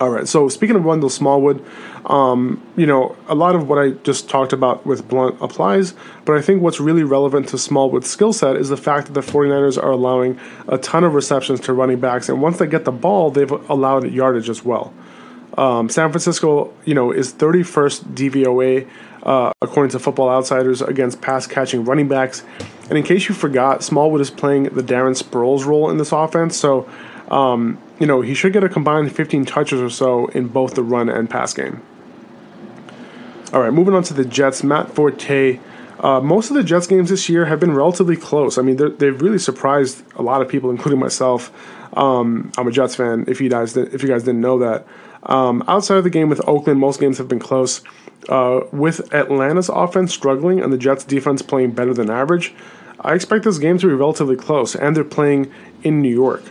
All 0.00 0.08
right. 0.08 0.26
So 0.26 0.48
speaking 0.48 0.76
of 0.76 0.84
Wendell 0.84 1.10
Smallwood, 1.10 1.62
um, 2.06 2.62
you 2.74 2.86
know, 2.86 3.14
a 3.28 3.34
lot 3.34 3.54
of 3.54 3.68
what 3.68 3.78
I 3.78 3.90
just 3.90 4.30
talked 4.30 4.54
about 4.54 4.86
with 4.86 5.06
Blount 5.06 5.36
applies, 5.42 5.92
but 6.24 6.38
I 6.38 6.40
think 6.40 6.62
what's 6.62 6.80
really 6.80 7.04
relevant 7.04 7.48
to 7.48 7.58
Smallwood's 7.58 8.08
skill 8.08 8.32
set 8.32 8.56
is 8.56 8.70
the 8.70 8.78
fact 8.78 9.08
that 9.08 9.12
the 9.12 9.20
49ers 9.20 9.76
are 9.80 9.90
allowing 9.90 10.40
a 10.68 10.78
ton 10.78 11.04
of 11.04 11.12
receptions 11.12 11.60
to 11.60 11.74
running 11.74 12.00
backs, 12.00 12.30
and 12.30 12.40
once 12.40 12.56
they 12.56 12.66
get 12.66 12.86
the 12.86 12.92
ball, 12.92 13.30
they've 13.30 13.50
allowed 13.50 14.10
yardage 14.10 14.48
as 14.48 14.64
well. 14.64 14.94
Um, 15.58 15.90
San 15.90 16.10
Francisco, 16.10 16.72
you 16.86 16.94
know, 16.94 17.12
is 17.12 17.34
31st 17.34 18.14
DVOA 18.14 18.88
uh, 19.24 19.52
according 19.60 19.90
to 19.90 19.98
Football 19.98 20.30
Outsiders 20.30 20.80
against 20.80 21.20
pass 21.20 21.46
catching 21.46 21.84
running 21.84 22.08
backs. 22.08 22.42
And 22.88 22.96
in 22.96 23.04
case 23.04 23.28
you 23.28 23.34
forgot, 23.34 23.82
Smallwood 23.82 24.22
is 24.22 24.30
playing 24.30 24.64
the 24.64 24.82
Darren 24.82 25.20
Sproles 25.20 25.66
role 25.66 25.90
in 25.90 25.98
this 25.98 26.12
offense, 26.12 26.56
so 26.56 26.88
um, 27.30 27.78
you 28.00 28.06
know, 28.06 28.22
he 28.22 28.34
should 28.34 28.52
get 28.52 28.64
a 28.64 28.68
combined 28.68 29.14
15 29.14 29.44
touches 29.44 29.80
or 29.80 29.90
so 29.90 30.26
in 30.28 30.48
both 30.48 30.74
the 30.74 30.82
run 30.82 31.08
and 31.08 31.30
pass 31.30 31.54
game. 31.54 31.82
All 33.52 33.60
right, 33.60 33.72
moving 33.72 33.94
on 33.94 34.02
to 34.04 34.14
the 34.14 34.24
Jets. 34.24 34.64
Matt 34.64 34.92
Forte. 34.92 35.60
Uh, 35.98 36.18
most 36.20 36.50
of 36.50 36.56
the 36.56 36.64
Jets 36.64 36.86
games 36.86 37.10
this 37.10 37.28
year 37.28 37.44
have 37.44 37.60
been 37.60 37.74
relatively 37.74 38.16
close. 38.16 38.56
I 38.56 38.62
mean, 38.62 38.76
they've 38.76 39.20
really 39.20 39.38
surprised 39.38 40.02
a 40.16 40.22
lot 40.22 40.40
of 40.40 40.48
people, 40.48 40.70
including 40.70 40.98
myself. 40.98 41.52
Um, 41.94 42.52
I'm 42.56 42.66
a 42.66 42.70
Jets 42.70 42.94
fan. 42.94 43.26
If 43.28 43.40
you 43.40 43.50
guys 43.50 43.76
if 43.76 44.02
you 44.02 44.08
guys 44.08 44.22
didn't 44.22 44.40
know 44.40 44.58
that, 44.60 44.86
um, 45.24 45.62
outside 45.68 45.98
of 45.98 46.04
the 46.04 46.10
game 46.10 46.30
with 46.30 46.40
Oakland, 46.48 46.80
most 46.80 47.00
games 47.00 47.18
have 47.18 47.28
been 47.28 47.38
close. 47.38 47.82
Uh, 48.28 48.60
with 48.72 49.12
Atlanta's 49.12 49.68
offense 49.68 50.14
struggling 50.14 50.60
and 50.60 50.72
the 50.72 50.78
Jets' 50.78 51.04
defense 51.04 51.42
playing 51.42 51.72
better 51.72 51.92
than 51.92 52.08
average, 52.08 52.54
I 53.00 53.14
expect 53.14 53.44
this 53.44 53.58
game 53.58 53.76
to 53.78 53.86
be 53.86 53.92
relatively 53.92 54.36
close. 54.36 54.74
And 54.74 54.96
they're 54.96 55.04
playing 55.04 55.52
in 55.82 56.00
New 56.00 56.12
York. 56.12 56.42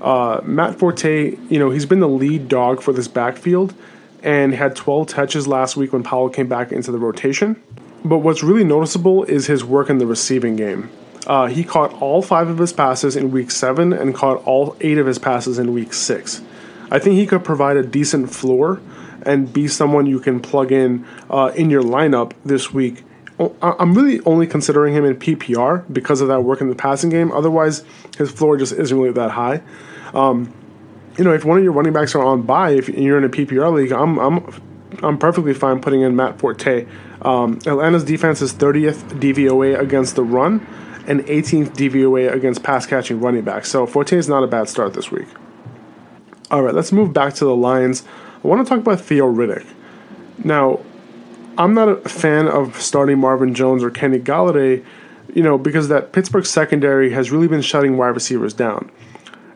Uh, 0.00 0.40
Matt 0.44 0.78
Forte, 0.78 1.36
you 1.48 1.58
know, 1.58 1.70
he's 1.70 1.86
been 1.86 2.00
the 2.00 2.08
lead 2.08 2.48
dog 2.48 2.82
for 2.82 2.92
this 2.92 3.08
backfield 3.08 3.74
and 4.22 4.54
had 4.54 4.76
12 4.76 5.08
touches 5.08 5.46
last 5.46 5.76
week 5.76 5.92
when 5.92 6.02
Powell 6.02 6.28
came 6.28 6.48
back 6.48 6.72
into 6.72 6.90
the 6.90 6.98
rotation. 6.98 7.60
But 8.04 8.18
what's 8.18 8.42
really 8.42 8.64
noticeable 8.64 9.24
is 9.24 9.46
his 9.46 9.64
work 9.64 9.90
in 9.90 9.98
the 9.98 10.06
receiving 10.06 10.56
game. 10.56 10.90
Uh, 11.26 11.46
he 11.46 11.62
caught 11.64 11.92
all 12.00 12.22
five 12.22 12.48
of 12.48 12.58
his 12.58 12.72
passes 12.72 13.16
in 13.16 13.30
week 13.30 13.50
seven 13.50 13.92
and 13.92 14.14
caught 14.14 14.42
all 14.46 14.76
eight 14.80 14.98
of 14.98 15.06
his 15.06 15.18
passes 15.18 15.58
in 15.58 15.74
week 15.74 15.92
six. 15.92 16.40
I 16.90 16.98
think 16.98 17.16
he 17.16 17.26
could 17.26 17.44
provide 17.44 17.76
a 17.76 17.82
decent 17.82 18.32
floor 18.32 18.80
and 19.22 19.52
be 19.52 19.68
someone 19.68 20.06
you 20.06 20.20
can 20.20 20.40
plug 20.40 20.72
in 20.72 21.06
uh, 21.28 21.52
in 21.54 21.70
your 21.70 21.82
lineup 21.82 22.32
this 22.44 22.72
week. 22.72 23.04
I'm 23.62 23.94
really 23.94 24.20
only 24.24 24.46
considering 24.46 24.94
him 24.94 25.04
in 25.04 25.14
PPR 25.14 25.84
because 25.92 26.20
of 26.20 26.28
that 26.28 26.42
work 26.42 26.60
in 26.60 26.68
the 26.68 26.74
passing 26.74 27.08
game. 27.08 27.30
Otherwise, 27.30 27.84
his 28.16 28.30
floor 28.32 28.56
just 28.56 28.72
isn't 28.72 28.98
really 28.98 29.12
that 29.12 29.30
high. 29.30 29.62
Um, 30.12 30.52
you 31.16 31.24
know, 31.24 31.32
if 31.32 31.44
one 31.44 31.58
of 31.58 31.64
your 31.64 31.72
running 31.72 31.92
backs 31.92 32.14
are 32.14 32.22
on 32.22 32.42
bye, 32.42 32.70
if 32.70 32.88
you're 32.88 33.18
in 33.18 33.24
a 33.24 33.28
PPR 33.28 33.72
league, 33.72 33.92
I'm 33.92 34.18
I'm 34.18 34.62
I'm 35.02 35.18
perfectly 35.18 35.54
fine 35.54 35.80
putting 35.80 36.00
in 36.00 36.16
Matt 36.16 36.38
Forte. 36.38 36.86
Um, 37.22 37.58
Atlanta's 37.66 38.04
defense 38.04 38.42
is 38.42 38.52
30th 38.54 39.20
DVOA 39.20 39.78
against 39.78 40.16
the 40.16 40.22
run 40.22 40.66
and 41.06 41.20
18th 41.26 41.70
DVOA 41.70 42.32
against 42.32 42.62
pass 42.62 42.86
catching 42.86 43.20
running 43.20 43.42
backs. 43.42 43.70
So 43.70 43.86
Forte 43.86 44.16
is 44.16 44.28
not 44.28 44.44
a 44.44 44.46
bad 44.46 44.68
start 44.68 44.94
this 44.94 45.10
week. 45.10 45.26
All 46.50 46.62
right, 46.62 46.74
let's 46.74 46.92
move 46.92 47.12
back 47.12 47.34
to 47.34 47.44
the 47.44 47.54
Lions. 47.54 48.04
I 48.42 48.48
want 48.48 48.66
to 48.66 48.68
talk 48.68 48.80
about 48.80 49.00
Theo 49.00 49.30
Riddick. 49.32 49.66
Now, 50.44 50.80
I'm 51.58 51.74
not 51.74 51.88
a 51.88 51.96
fan 52.08 52.48
of 52.48 52.80
starting 52.80 53.18
Marvin 53.18 53.52
Jones 53.52 53.82
or 53.82 53.90
Kenny 53.90 54.18
Golladay, 54.18 54.84
you 55.34 55.42
know, 55.42 55.58
because 55.58 55.88
that 55.88 56.12
Pittsburgh 56.12 56.46
secondary 56.46 57.10
has 57.12 57.30
really 57.30 57.48
been 57.48 57.60
shutting 57.60 57.98
wide 57.98 58.08
receivers 58.08 58.54
down 58.54 58.90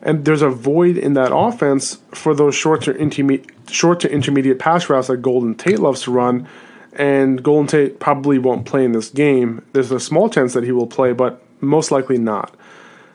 and 0.03 0.25
there's 0.25 0.43
a 0.43 0.51
void 0.51 0.99
in 0.99 1.15
that 1.15 1.35
offense 1.35 1.99
for 2.11 2.35
those 2.35 2.55
short 2.55 2.83
to 2.83 2.93
intermediate 2.97 3.49
short 3.71 4.01
to 4.01 4.11
intermediate 4.11 4.59
pass 4.59 4.91
routes 4.91 5.07
that 5.07 5.19
Golden 5.19 5.55
Tate 5.55 5.79
loves 5.79 6.03
to 6.03 6.11
run. 6.11 6.47
And 6.95 7.43
Golden 7.43 7.69
Tate 7.69 8.01
probably 8.01 8.39
won't 8.39 8.67
play 8.67 8.85
in 8.85 8.93
this 8.93 9.09
game. 9.09 9.65
There's 9.73 9.91
a 9.91 10.01
small 10.01 10.29
chance 10.29 10.53
that 10.53 10.65
he 10.65 10.73
will 10.73 10.87
play, 10.87 11.15
but 11.15 11.43
most 11.63 11.91
likely 11.91 12.19
not. 12.19 12.55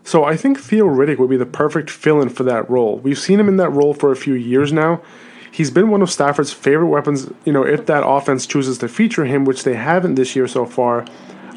So 0.04 0.24
I 0.24 0.36
think 0.36 0.58
Theo 0.58 0.86
Riddick 0.86 1.20
would 1.20 1.30
be 1.30 1.38
the 1.38 1.46
perfect 1.46 1.92
fill-in 1.92 2.30
for 2.30 2.44
that 2.44 2.68
role. 2.70 2.98
We've 2.98 3.20
seen 3.20 3.40
him 3.40 3.50
in 3.50 3.58
that 3.58 3.70
role 3.70 3.94
for 3.94 4.12
a 4.12 4.16
few 4.16 4.34
years 4.34 4.74
now. 4.74 5.02
He's 5.58 5.72
been 5.72 5.90
one 5.90 6.04
of 6.04 6.12
Stafford's 6.12 6.54
favorite 6.54 6.90
weapons. 6.90 7.32
You 7.44 7.52
know, 7.52 7.66
if 7.66 7.88
that 7.88 8.06
offense 8.06 8.46
chooses 8.46 8.78
to 8.78 8.88
feature 8.88 9.26
him, 9.26 9.44
which 9.44 9.64
they 9.64 9.74
haven't 9.74 10.14
this 10.14 10.36
year 10.36 10.48
so 10.48 10.68
far. 10.68 11.04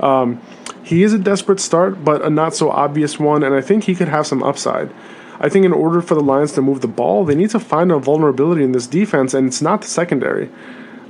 Um, 0.00 0.40
he 0.82 1.02
is 1.02 1.12
a 1.12 1.18
desperate 1.18 1.60
start, 1.60 2.02
but 2.02 2.22
a 2.22 2.30
not 2.30 2.54
so 2.54 2.70
obvious 2.70 3.18
one, 3.18 3.42
and 3.42 3.54
I 3.54 3.60
think 3.60 3.84
he 3.84 3.94
could 3.94 4.08
have 4.08 4.26
some 4.26 4.42
upside. 4.42 4.90
I 5.38 5.50
think 5.50 5.66
in 5.66 5.74
order 5.74 6.00
for 6.00 6.14
the 6.14 6.22
Lions 6.22 6.52
to 6.52 6.62
move 6.62 6.80
the 6.80 6.88
ball, 6.88 7.26
they 7.26 7.34
need 7.34 7.50
to 7.50 7.60
find 7.60 7.92
a 7.92 7.98
vulnerability 7.98 8.64
in 8.64 8.72
this 8.72 8.86
defense, 8.86 9.34
and 9.34 9.46
it's 9.46 9.60
not 9.60 9.82
the 9.82 9.88
secondary. 9.88 10.48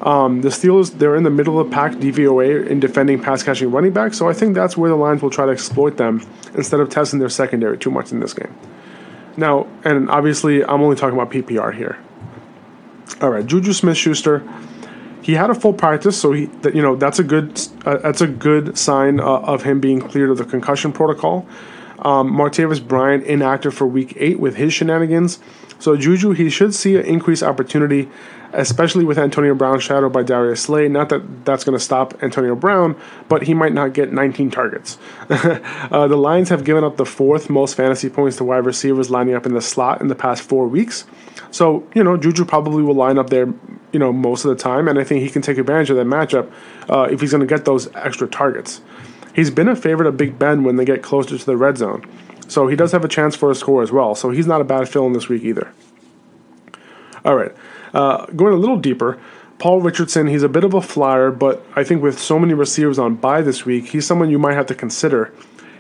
Um, 0.00 0.40
the 0.40 0.48
Steelers, 0.48 0.98
they're 0.98 1.14
in 1.14 1.22
the 1.22 1.30
middle 1.30 1.60
of 1.60 1.70
the 1.70 1.72
pack 1.72 1.92
DVOA 1.92 2.66
in 2.66 2.80
defending 2.80 3.22
pass 3.22 3.44
catching 3.44 3.70
running 3.70 3.92
back, 3.92 4.14
so 4.14 4.28
I 4.28 4.32
think 4.32 4.56
that's 4.56 4.76
where 4.76 4.90
the 4.90 4.96
Lions 4.96 5.22
will 5.22 5.30
try 5.30 5.46
to 5.46 5.52
exploit 5.52 5.96
them 5.96 6.26
instead 6.56 6.80
of 6.80 6.88
testing 6.88 7.20
their 7.20 7.28
secondary 7.28 7.78
too 7.78 7.92
much 7.92 8.10
in 8.10 8.18
this 8.18 8.34
game. 8.34 8.52
Now, 9.36 9.68
and 9.84 10.10
obviously, 10.10 10.64
I'm 10.64 10.82
only 10.82 10.96
talking 10.96 11.16
about 11.16 11.30
PPR 11.30 11.72
here. 11.72 11.96
All 13.20 13.30
right, 13.30 13.44
Juju 13.44 13.72
Smith-Schuster, 13.72 14.42
he 15.22 15.34
had 15.34 15.50
a 15.50 15.54
full 15.54 15.74
practice, 15.74 16.18
so 16.18 16.32
he, 16.32 16.46
that, 16.62 16.74
you 16.74 16.82
know, 16.82 16.96
that's 16.96 17.18
a 17.18 17.24
good, 17.24 17.60
uh, 17.84 17.98
that's 17.98 18.20
a 18.20 18.26
good 18.26 18.78
sign 18.78 19.20
uh, 19.20 19.24
of 19.24 19.62
him 19.64 19.80
being 19.80 20.00
cleared 20.00 20.30
of 20.30 20.38
the 20.38 20.44
concussion 20.44 20.92
protocol. 20.92 21.46
Um, 21.98 22.32
Martavis 22.32 22.86
Bryant 22.86 23.24
inactive 23.24 23.74
for 23.74 23.86
week 23.86 24.14
eight 24.16 24.40
with 24.40 24.56
his 24.56 24.72
shenanigans. 24.72 25.38
So 25.80 25.96
Juju, 25.96 26.32
he 26.32 26.50
should 26.50 26.74
see 26.74 26.96
an 26.96 27.06
increased 27.06 27.42
opportunity, 27.42 28.08
especially 28.52 29.04
with 29.04 29.18
Antonio 29.18 29.54
Brown 29.54 29.80
shadowed 29.80 30.12
by 30.12 30.22
Darius 30.22 30.60
Slay. 30.60 30.88
Not 30.88 31.08
that 31.08 31.46
that's 31.46 31.64
going 31.64 31.76
to 31.76 31.82
stop 31.82 32.22
Antonio 32.22 32.54
Brown, 32.54 33.00
but 33.28 33.44
he 33.44 33.54
might 33.54 33.72
not 33.72 33.94
get 33.94 34.12
19 34.12 34.50
targets. 34.50 34.98
uh, 35.30 36.06
the 36.06 36.16
Lions 36.16 36.50
have 36.50 36.64
given 36.64 36.84
up 36.84 36.98
the 36.98 37.06
fourth 37.06 37.48
most 37.48 37.74
fantasy 37.74 38.10
points 38.10 38.36
to 38.36 38.44
wide 38.44 38.66
receivers 38.66 39.10
lining 39.10 39.34
up 39.34 39.46
in 39.46 39.54
the 39.54 39.62
slot 39.62 40.02
in 40.02 40.08
the 40.08 40.14
past 40.14 40.42
four 40.42 40.68
weeks. 40.68 41.06
So, 41.50 41.88
you 41.94 42.04
know, 42.04 42.18
Juju 42.18 42.44
probably 42.44 42.82
will 42.82 42.94
line 42.94 43.18
up 43.18 43.30
there, 43.30 43.46
you 43.92 43.98
know, 43.98 44.12
most 44.12 44.44
of 44.44 44.50
the 44.50 44.62
time, 44.62 44.86
and 44.86 44.98
I 44.98 45.04
think 45.04 45.22
he 45.22 45.30
can 45.30 45.42
take 45.42 45.56
advantage 45.56 45.90
of 45.90 45.96
that 45.96 46.06
matchup 46.06 46.52
uh, 46.90 47.08
if 47.10 47.22
he's 47.22 47.30
going 47.30 47.40
to 47.40 47.46
get 47.46 47.64
those 47.64 47.88
extra 47.96 48.28
targets. 48.28 48.82
He's 49.34 49.50
been 49.50 49.68
a 49.68 49.76
favorite 49.76 50.08
of 50.08 50.16
Big 50.16 50.38
Ben 50.38 50.62
when 50.62 50.76
they 50.76 50.84
get 50.84 51.02
closer 51.02 51.38
to 51.38 51.46
the 51.46 51.56
red 51.56 51.78
zone. 51.78 52.04
So 52.50 52.66
he 52.66 52.76
does 52.76 52.92
have 52.92 53.04
a 53.04 53.08
chance 53.08 53.36
for 53.36 53.50
a 53.50 53.54
score 53.54 53.80
as 53.80 53.92
well. 53.92 54.14
So 54.14 54.30
he's 54.30 54.46
not 54.46 54.60
a 54.60 54.64
bad 54.64 54.88
fill 54.88 55.06
in 55.06 55.12
this 55.12 55.28
week 55.28 55.44
either. 55.44 55.72
All 57.24 57.36
right. 57.36 57.52
Uh, 57.94 58.26
going 58.26 58.52
a 58.52 58.56
little 58.56 58.76
deeper, 58.76 59.20
Paul 59.58 59.80
Richardson, 59.80 60.26
he's 60.26 60.42
a 60.42 60.48
bit 60.48 60.64
of 60.64 60.74
a 60.74 60.80
flyer, 60.80 61.30
but 61.30 61.64
I 61.76 61.84
think 61.84 62.02
with 62.02 62.18
so 62.18 62.38
many 62.38 62.54
receivers 62.54 62.98
on 62.98 63.16
bye 63.16 63.42
this 63.42 63.64
week, 63.64 63.86
he's 63.86 64.06
someone 64.06 64.30
you 64.30 64.38
might 64.38 64.54
have 64.54 64.66
to 64.66 64.74
consider. 64.74 65.32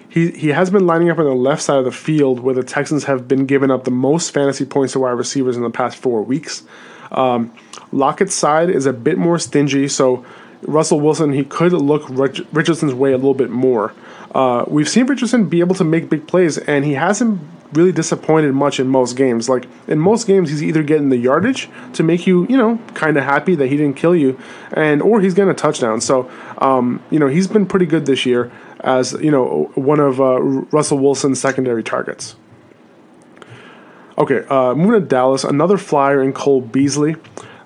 He, 0.08 0.32
he 0.32 0.48
has 0.48 0.70
been 0.70 0.86
lining 0.86 1.08
up 1.08 1.18
on 1.18 1.24
the 1.24 1.34
left 1.34 1.62
side 1.62 1.78
of 1.78 1.84
the 1.84 1.92
field 1.92 2.40
where 2.40 2.54
the 2.54 2.62
Texans 2.62 3.04
have 3.04 3.26
been 3.26 3.46
giving 3.46 3.70
up 3.70 3.84
the 3.84 3.90
most 3.90 4.32
fantasy 4.32 4.64
points 4.64 4.92
to 4.92 5.00
wide 5.00 5.12
receivers 5.12 5.56
in 5.56 5.62
the 5.62 5.70
past 5.70 5.96
four 5.96 6.22
weeks. 6.22 6.62
Um, 7.10 7.52
Lockett's 7.90 8.34
side 8.34 8.70
is 8.70 8.86
a 8.86 8.92
bit 8.92 9.18
more 9.18 9.38
stingy, 9.38 9.88
so 9.88 10.24
Russell 10.62 11.00
Wilson, 11.00 11.32
he 11.32 11.44
could 11.44 11.72
look 11.72 12.08
Rich- 12.08 12.42
Richardson's 12.52 12.92
way 12.92 13.12
a 13.12 13.16
little 13.16 13.34
bit 13.34 13.50
more. 13.50 13.94
Uh, 14.34 14.64
we've 14.68 14.88
seen 14.88 15.06
Richardson 15.06 15.48
be 15.48 15.60
able 15.60 15.74
to 15.74 15.84
make 15.84 16.08
big 16.08 16.26
plays, 16.26 16.58
and 16.58 16.84
he 16.84 16.94
hasn't 16.94 17.40
really 17.72 17.92
disappointed 17.92 18.52
much 18.52 18.80
in 18.80 18.88
most 18.88 19.16
games. 19.16 19.48
Like 19.48 19.66
in 19.86 19.98
most 19.98 20.26
games, 20.26 20.50
he's 20.50 20.62
either 20.62 20.82
getting 20.82 21.08
the 21.08 21.16
yardage 21.16 21.68
to 21.94 22.02
make 22.02 22.26
you, 22.26 22.46
you 22.48 22.56
know, 22.56 22.78
kind 22.94 23.16
of 23.16 23.24
happy 23.24 23.54
that 23.56 23.68
he 23.68 23.76
didn't 23.76 23.96
kill 23.96 24.14
you, 24.14 24.38
and 24.72 25.02
or 25.02 25.20
he's 25.20 25.34
getting 25.34 25.50
a 25.50 25.54
touchdown. 25.54 26.00
So, 26.00 26.30
um, 26.58 27.02
you 27.10 27.18
know, 27.18 27.28
he's 27.28 27.46
been 27.46 27.66
pretty 27.66 27.86
good 27.86 28.06
this 28.06 28.24
year 28.26 28.50
as 28.80 29.12
you 29.14 29.30
know 29.30 29.70
one 29.74 30.00
of 30.00 30.20
uh, 30.20 30.40
Russell 30.40 30.98
Wilson's 30.98 31.40
secondary 31.40 31.82
targets. 31.82 32.36
Okay, 34.18 34.44
uh, 34.48 34.74
moving 34.74 35.00
to 35.00 35.06
Dallas, 35.06 35.44
another 35.44 35.78
flyer 35.78 36.22
in 36.22 36.32
Cole 36.32 36.60
Beasley. 36.60 37.16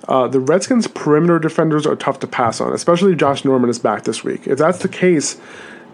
Uh, 0.07 0.29
the 0.29 0.39
Redskins' 0.39 0.87
perimeter 0.87 1.39
defenders 1.39 1.87
are 1.87 1.97
tough 1.97 2.21
to 2.21 2.27
pass 2.27 2.61
on, 2.61 2.73
especially 2.73 3.13
if 3.13 3.19
Josh 3.19 3.45
Norman 3.45 3.71
is 3.71 3.79
back 3.79 4.05
this 4.05 4.23
week. 4.23 4.47
If 4.47 4.59
that's 4.59 4.79
the 4.79 4.89
case, 4.89 5.41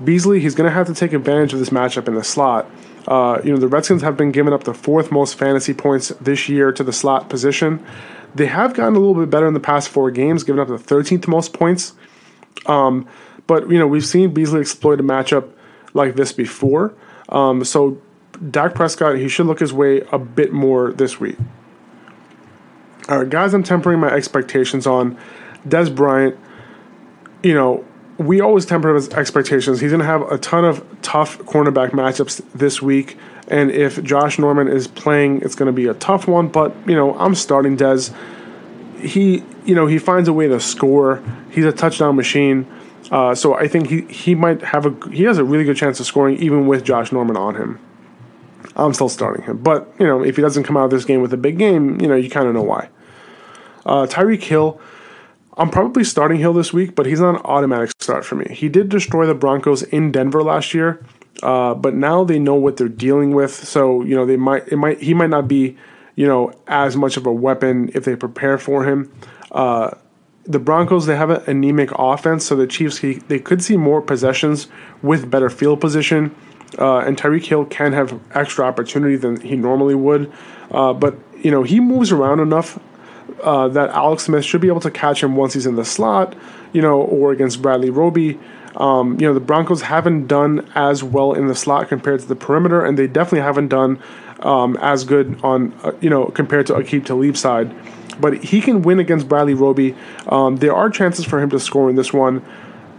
Beasley 0.02 0.40
he's 0.40 0.54
going 0.54 0.68
to 0.68 0.74
have 0.74 0.86
to 0.86 0.94
take 0.94 1.12
advantage 1.12 1.52
of 1.52 1.58
this 1.58 1.70
matchup 1.70 2.08
in 2.08 2.14
the 2.14 2.24
slot. 2.24 2.70
Uh, 3.06 3.40
you 3.44 3.50
know, 3.50 3.58
the 3.58 3.68
Redskins 3.68 4.02
have 4.02 4.16
been 4.16 4.30
giving 4.30 4.52
up 4.52 4.64
the 4.64 4.74
fourth 4.74 5.10
most 5.10 5.36
fantasy 5.36 5.74
points 5.74 6.08
this 6.20 6.48
year 6.48 6.72
to 6.72 6.84
the 6.84 6.92
slot 6.92 7.28
position. 7.28 7.84
They 8.34 8.46
have 8.46 8.74
gotten 8.74 8.94
a 8.94 8.98
little 8.98 9.14
bit 9.14 9.30
better 9.30 9.46
in 9.46 9.54
the 9.54 9.60
past 9.60 9.88
four 9.88 10.10
games, 10.10 10.44
giving 10.44 10.60
up 10.60 10.68
the 10.68 10.74
13th 10.74 11.26
most 11.26 11.52
points. 11.52 11.94
Um, 12.66 13.08
but, 13.46 13.70
you 13.70 13.78
know, 13.78 13.86
we've 13.86 14.04
seen 14.04 14.32
Beasley 14.32 14.60
exploit 14.60 15.00
a 15.00 15.02
matchup 15.02 15.50
like 15.92 16.14
this 16.14 16.32
before. 16.32 16.94
Um, 17.28 17.64
so 17.64 18.00
Dak 18.50 18.74
Prescott, 18.74 19.16
he 19.16 19.28
should 19.28 19.46
look 19.46 19.60
his 19.60 19.72
way 19.72 20.02
a 20.12 20.18
bit 20.18 20.52
more 20.52 20.92
this 20.92 21.18
week. 21.18 21.36
All 23.08 23.18
right, 23.18 23.28
guys, 23.28 23.54
I'm 23.54 23.62
tempering 23.64 23.98
my 23.98 24.10
expectations 24.10 24.86
on 24.86 25.18
Dez 25.66 25.92
Bryant. 25.92 26.38
You 27.42 27.54
know, 27.54 27.84
we 28.20 28.42
always 28.42 28.66
temper 28.66 28.94
his 28.94 29.08
expectations. 29.08 29.80
He's 29.80 29.92
going 29.92 30.00
to 30.00 30.06
have 30.06 30.20
a 30.30 30.36
ton 30.36 30.66
of 30.66 30.84
tough 31.00 31.38
cornerback 31.38 31.92
matchups 31.92 32.42
this 32.54 32.82
week. 32.82 33.16
And 33.48 33.70
if 33.70 34.02
Josh 34.04 34.38
Norman 34.38 34.68
is 34.68 34.86
playing, 34.86 35.40
it's 35.40 35.54
going 35.54 35.66
to 35.68 35.72
be 35.72 35.86
a 35.86 35.94
tough 35.94 36.28
one. 36.28 36.48
But, 36.48 36.76
you 36.86 36.94
know, 36.94 37.18
I'm 37.18 37.34
starting 37.34 37.78
Dez. 37.78 38.14
He, 39.00 39.42
you 39.64 39.74
know, 39.74 39.86
he 39.86 39.98
finds 39.98 40.28
a 40.28 40.34
way 40.34 40.48
to 40.48 40.60
score. 40.60 41.22
He's 41.50 41.64
a 41.64 41.72
touchdown 41.72 42.14
machine. 42.14 42.66
Uh, 43.10 43.34
so 43.34 43.54
I 43.54 43.68
think 43.68 43.88
he, 43.88 44.02
he 44.02 44.34
might 44.34 44.60
have 44.60 44.84
a 44.84 45.10
he 45.10 45.24
has 45.24 45.38
a 45.38 45.44
really 45.44 45.64
good 45.64 45.76
chance 45.76 45.98
of 45.98 46.06
scoring 46.06 46.36
even 46.36 46.66
with 46.66 46.84
Josh 46.84 47.10
Norman 47.10 47.36
on 47.36 47.56
him. 47.56 47.80
I'm 48.76 48.94
still 48.94 49.08
starting 49.08 49.44
him, 49.44 49.58
but 49.58 49.92
you 49.98 50.06
know 50.06 50.22
if 50.22 50.36
he 50.36 50.42
doesn't 50.42 50.62
come 50.62 50.76
out 50.76 50.84
of 50.84 50.90
this 50.90 51.04
game 51.04 51.20
with 51.20 51.32
a 51.32 51.36
big 51.36 51.58
game, 51.58 52.00
you 52.00 52.06
know 52.06 52.14
you 52.14 52.30
kind 52.30 52.46
of 52.46 52.54
know 52.54 52.62
why. 52.62 52.88
Uh, 53.84 54.06
Tyreek 54.06 54.42
Hill, 54.42 54.80
I'm 55.60 55.68
probably 55.68 56.04
starting 56.04 56.38
Hill 56.38 56.54
this 56.54 56.72
week, 56.72 56.94
but 56.94 57.04
he's 57.04 57.20
not 57.20 57.34
an 57.34 57.42
automatic 57.44 57.90
start 58.00 58.24
for 58.24 58.34
me. 58.34 58.46
He 58.50 58.70
did 58.70 58.88
destroy 58.88 59.26
the 59.26 59.34
Broncos 59.34 59.82
in 59.82 60.10
Denver 60.10 60.42
last 60.42 60.72
year, 60.72 61.04
uh, 61.42 61.74
but 61.74 61.94
now 61.94 62.24
they 62.24 62.38
know 62.38 62.54
what 62.54 62.78
they're 62.78 62.88
dealing 62.88 63.34
with. 63.34 63.52
So 63.52 64.02
you 64.02 64.16
know 64.16 64.24
they 64.24 64.38
might 64.38 64.68
it 64.68 64.76
might 64.76 65.02
he 65.02 65.12
might 65.12 65.28
not 65.28 65.48
be 65.48 65.76
you 66.16 66.26
know 66.26 66.54
as 66.66 66.96
much 66.96 67.18
of 67.18 67.26
a 67.26 67.32
weapon 67.32 67.90
if 67.92 68.06
they 68.06 68.16
prepare 68.16 68.56
for 68.56 68.84
him. 68.84 69.12
Uh, 69.52 69.90
the 70.44 70.58
Broncos 70.58 71.04
they 71.04 71.14
have 71.14 71.28
an 71.28 71.42
anemic 71.46 71.90
offense, 71.94 72.46
so 72.46 72.56
the 72.56 72.66
Chiefs 72.66 72.96
he, 72.98 73.14
they 73.28 73.38
could 73.38 73.62
see 73.62 73.76
more 73.76 74.00
possessions 74.00 74.66
with 75.02 75.30
better 75.30 75.50
field 75.50 75.78
position. 75.78 76.34
Uh, 76.78 77.00
and 77.00 77.18
Tyreek 77.18 77.44
Hill 77.44 77.66
can 77.66 77.92
have 77.92 78.18
extra 78.32 78.64
opportunity 78.64 79.16
than 79.16 79.38
he 79.42 79.56
normally 79.56 79.94
would, 79.94 80.32
uh, 80.70 80.94
but 80.94 81.18
you 81.36 81.50
know 81.50 81.64
he 81.64 81.80
moves 81.80 82.10
around 82.10 82.40
enough 82.40 82.78
uh, 83.42 83.68
that 83.68 83.90
Alex 83.90 84.24
Smith 84.24 84.44
should 84.44 84.60
be 84.60 84.68
able 84.68 84.80
to 84.80 84.90
catch 84.90 85.22
him 85.22 85.36
once 85.36 85.54
he's 85.54 85.66
in 85.66 85.76
the 85.76 85.84
slot, 85.84 86.34
you 86.72 86.82
know, 86.82 87.00
or 87.00 87.32
against 87.32 87.62
Bradley 87.62 87.90
Roby. 87.90 88.38
Um, 88.76 89.18
you 89.20 89.26
know, 89.26 89.34
the 89.34 89.40
Broncos 89.40 89.82
haven't 89.82 90.26
done 90.26 90.70
as 90.74 91.02
well 91.02 91.32
in 91.32 91.48
the 91.48 91.54
slot 91.54 91.88
compared 91.88 92.20
to 92.20 92.26
the 92.26 92.36
perimeter, 92.36 92.84
and 92.84 92.98
they 92.98 93.06
definitely 93.06 93.40
haven't 93.40 93.68
done 93.68 94.00
um, 94.40 94.76
as 94.80 95.04
good 95.04 95.38
on, 95.42 95.72
uh, 95.82 95.92
you 96.00 96.08
know, 96.08 96.26
compared 96.26 96.66
to 96.68 96.74
Aqib 96.74 97.04
Talib's 97.04 97.40
side. 97.40 97.74
But 98.20 98.44
he 98.44 98.60
can 98.60 98.82
win 98.82 99.00
against 99.00 99.28
Bradley 99.28 99.54
Roby. 99.54 99.96
Um, 100.28 100.56
there 100.56 100.74
are 100.74 100.90
chances 100.90 101.24
for 101.24 101.40
him 101.40 101.50
to 101.50 101.58
score 101.58 101.90
in 101.90 101.96
this 101.96 102.12
one. 102.12 102.44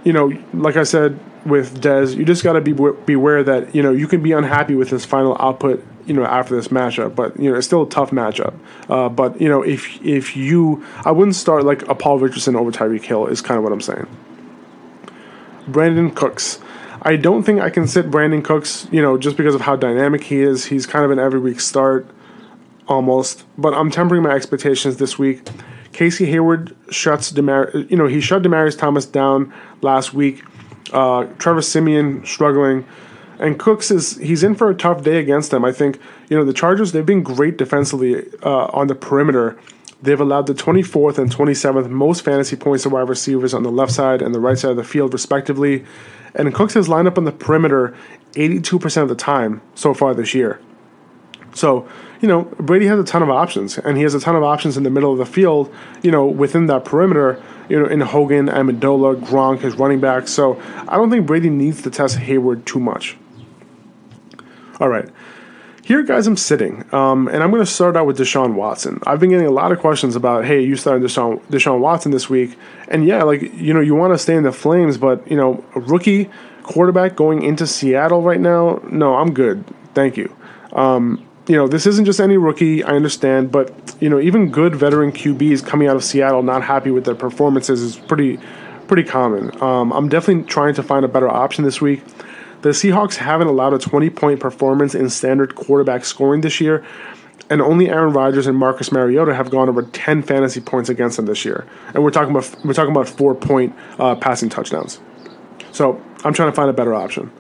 You 0.03 0.13
know, 0.13 0.33
like 0.53 0.75
I 0.75 0.83
said 0.83 1.19
with 1.45 1.81
Dez, 1.81 2.15
you 2.15 2.25
just 2.25 2.43
got 2.43 2.53
to 2.53 2.61
be 2.61 2.73
beware 2.73 3.43
that 3.43 3.73
you 3.73 3.83
know 3.83 3.91
you 3.91 4.07
can 4.07 4.21
be 4.21 4.31
unhappy 4.31 4.75
with 4.75 4.89
his 4.89 5.05
final 5.05 5.37
output 5.39 5.85
you 6.05 6.13
know 6.13 6.25
after 6.25 6.55
this 6.55 6.69
matchup. 6.69 7.15
But 7.15 7.39
you 7.39 7.49
know 7.49 7.57
it's 7.57 7.67
still 7.67 7.83
a 7.83 7.89
tough 7.89 8.11
matchup. 8.11 8.53
Uh, 8.89 9.09
but 9.09 9.39
you 9.39 9.49
know 9.49 9.61
if 9.61 10.01
if 10.03 10.35
you, 10.35 10.83
I 11.05 11.11
wouldn't 11.11 11.35
start 11.35 11.63
like 11.63 11.87
a 11.87 11.95
Paul 11.95 12.19
Richardson 12.19 12.55
over 12.55 12.71
Tyreek 12.71 13.03
Hill 13.03 13.27
is 13.27 13.41
kind 13.41 13.57
of 13.57 13.63
what 13.63 13.73
I'm 13.73 13.81
saying. 13.81 14.07
Brandin 15.67 16.15
Cooks. 16.15 16.59
I 17.03 17.15
don't 17.15 17.43
think 17.43 17.61
I 17.61 17.71
can 17.71 17.87
sit 17.87 18.11
Brandin 18.11 18.43
Cooks, 18.43 18.87
you 18.91 19.01
know, 19.01 19.17
just 19.17 19.35
because 19.35 19.55
of 19.55 19.61
how 19.61 19.75
dynamic 19.75 20.23
he 20.23 20.41
is. 20.41 20.65
He's 20.65 20.85
kind 20.85 21.03
of 21.03 21.09
an 21.09 21.17
every 21.17 21.39
week 21.39 21.59
start 21.59 22.07
almost, 22.87 23.43
but 23.57 23.73
I'm 23.73 23.89
tempering 23.89 24.21
my 24.21 24.31
expectations 24.31 24.97
this 24.97 25.17
week. 25.17 25.47
Casey 25.93 26.25
Hayward 26.27 26.75
shuts 26.89 27.31
Demar, 27.31 27.71
you 27.89 27.97
know, 27.97 28.07
he 28.07 28.21
shut 28.21 28.43
Demaryius 28.43 28.77
Thomas 28.77 29.05
down 29.05 29.53
last 29.81 30.13
week. 30.13 30.43
Uh, 30.93 31.25
Trevor 31.37 31.61
Siemian 31.61 32.25
struggling 32.25 32.85
and 33.41 33.59
Cooks 33.59 33.89
is 33.89 34.17
he's 34.17 34.43
in 34.43 34.55
for 34.55 34.69
a 34.69 34.75
tough 34.75 35.03
day 35.03 35.17
against 35.17 35.51
them. 35.51 35.65
I 35.65 35.71
think 35.71 35.99
you 36.29 36.37
know 36.37 36.45
the 36.45 36.53
Chargers 36.53 36.91
they've 36.91 37.05
been 37.05 37.23
great 37.23 37.57
defensively 37.57 38.23
uh, 38.43 38.67
on 38.67 38.87
the 38.87 38.95
perimeter. 38.95 39.59
They've 40.03 40.19
allowed 40.19 40.47
the 40.47 40.53
24th 40.53 41.17
and 41.17 41.31
27th 41.31 41.89
most 41.89 42.23
fantasy 42.23 42.55
points 42.55 42.83
to 42.83 42.89
wide 42.89 43.09
receivers 43.09 43.53
on 43.53 43.61
the 43.63 43.71
left 43.71 43.91
side 43.91 44.21
and 44.21 44.33
the 44.33 44.39
right 44.39 44.57
side 44.57 44.71
of 44.71 44.77
the 44.77 44.83
field, 44.83 45.13
respectively. 45.13 45.85
And 46.33 46.51
Cooks 46.55 46.73
has 46.73 46.89
lined 46.89 47.07
up 47.07 47.19
on 47.19 47.25
the 47.25 47.31
perimeter 47.31 47.95
82% 48.33 49.03
of 49.03 49.09
the 49.09 49.15
time 49.15 49.61
so 49.75 49.93
far 49.93 50.15
this 50.15 50.33
year. 50.33 50.59
So, 51.53 51.87
you 52.19 52.27
know, 52.27 52.43
Brady 52.59 52.87
has 52.87 52.99
a 52.99 53.03
ton 53.03 53.21
of 53.21 53.29
options, 53.29 53.77
and 53.77 53.95
he 53.95 54.01
has 54.03 54.15
a 54.15 54.19
ton 54.19 54.35
of 54.35 54.41
options 54.41 54.75
in 54.75 54.83
the 54.83 54.89
middle 54.89 55.11
of 55.11 55.19
the 55.19 55.25
field, 55.25 55.71
you 56.01 56.09
know, 56.09 56.25
within 56.25 56.65
that 56.67 56.83
perimeter, 56.83 57.41
you 57.69 57.79
know, 57.79 57.85
in 57.85 58.01
Hogan, 58.01 58.47
Amendola, 58.47 59.21
Gronk, 59.21 59.59
his 59.59 59.75
running 59.75 59.99
back. 59.99 60.27
So 60.27 60.59
I 60.87 60.97
don't 60.97 61.11
think 61.11 61.27
Brady 61.27 61.51
needs 61.51 61.83
to 61.83 61.91
test 61.91 62.17
Hayward 62.17 62.65
too 62.65 62.79
much. 62.79 63.17
All 64.81 64.89
right. 64.89 65.07
Here, 65.83 66.01
guys, 66.01 66.25
I'm 66.25 66.37
sitting, 66.37 66.91
um, 66.91 67.27
and 67.27 67.43
I'm 67.43 67.51
going 67.51 67.61
to 67.61 67.71
start 67.71 67.95
out 67.95 68.07
with 68.07 68.17
Deshaun 68.17 68.55
Watson. 68.55 68.99
I've 69.05 69.19
been 69.19 69.29
getting 69.29 69.45
a 69.45 69.51
lot 69.51 69.71
of 69.71 69.79
questions 69.79 70.15
about, 70.15 70.43
hey, 70.43 70.61
you 70.61 70.75
started 70.75 71.03
Deshaun, 71.03 71.39
Deshaun 71.51 71.79
Watson 71.79 72.11
this 72.11 72.31
week, 72.31 72.57
and 72.87 73.05
yeah, 73.05 73.21
like 73.21 73.41
you 73.41 73.75
know, 73.75 73.79
you 73.79 73.93
want 73.93 74.13
to 74.13 74.17
stay 74.17 74.35
in 74.35 74.41
the 74.41 74.51
flames, 74.51 74.97
but 74.97 75.29
you 75.29 75.37
know, 75.37 75.63
a 75.75 75.79
rookie 75.79 76.31
quarterback 76.63 77.15
going 77.15 77.43
into 77.43 77.67
Seattle 77.67 78.23
right 78.23 78.39
now, 78.39 78.81
no, 78.89 79.15
I'm 79.15 79.33
good, 79.35 79.63
thank 79.93 80.17
you. 80.17 80.35
Um, 80.73 81.27
you 81.47 81.55
know, 81.55 81.67
this 81.67 81.85
isn't 81.85 82.05
just 82.05 82.19
any 82.19 82.37
rookie, 82.37 82.83
I 82.83 82.95
understand, 82.95 83.51
but 83.51 83.95
you 83.99 84.09
know, 84.09 84.19
even 84.19 84.49
good 84.49 84.75
veteran 84.75 85.11
QBs 85.11 85.63
coming 85.63 85.87
out 85.87 85.95
of 85.95 86.03
Seattle 86.03 86.41
not 86.41 86.63
happy 86.63 86.89
with 86.89 87.05
their 87.05 87.15
performances 87.15 87.81
is 87.81 87.97
pretty, 87.97 88.39
pretty 88.87 89.03
common. 89.03 89.61
Um, 89.61 89.93
I'm 89.93 90.09
definitely 90.09 90.43
trying 90.45 90.73
to 90.75 90.83
find 90.83 91.05
a 91.05 91.07
better 91.07 91.29
option 91.29 91.65
this 91.65 91.81
week. 91.81 92.03
The 92.61 92.69
Seahawks 92.69 93.15
haven't 93.15 93.47
allowed 93.47 93.73
a 93.73 93.79
20 93.79 94.09
point 94.11 94.39
performance 94.39 94.93
in 94.93 95.09
standard 95.09 95.55
quarterback 95.55 96.05
scoring 96.05 96.41
this 96.41 96.61
year, 96.61 96.85
and 97.49 97.61
only 97.61 97.89
Aaron 97.89 98.13
Rodgers 98.13 98.45
and 98.45 98.55
Marcus 98.57 98.91
Mariota 98.91 99.33
have 99.33 99.49
gone 99.49 99.67
over 99.67 99.83
10 99.83 100.21
fantasy 100.21 100.61
points 100.61 100.89
against 100.89 101.17
them 101.17 101.25
this 101.25 101.43
year. 101.43 101.65
And 101.93 102.03
we're 102.03 102.11
talking 102.11 102.31
about 102.31 102.55
we're 102.63 102.73
talking 102.73 102.91
about 102.91 103.09
four 103.09 103.33
point 103.33 103.75
uh, 103.97 104.15
passing 104.15 104.49
touchdowns. 104.49 104.99
So 105.71 106.01
I'm 106.23 106.33
trying 106.33 106.51
to 106.51 106.55
find 106.55 106.69
a 106.69 106.73
better 106.73 106.93
option. 106.93 107.31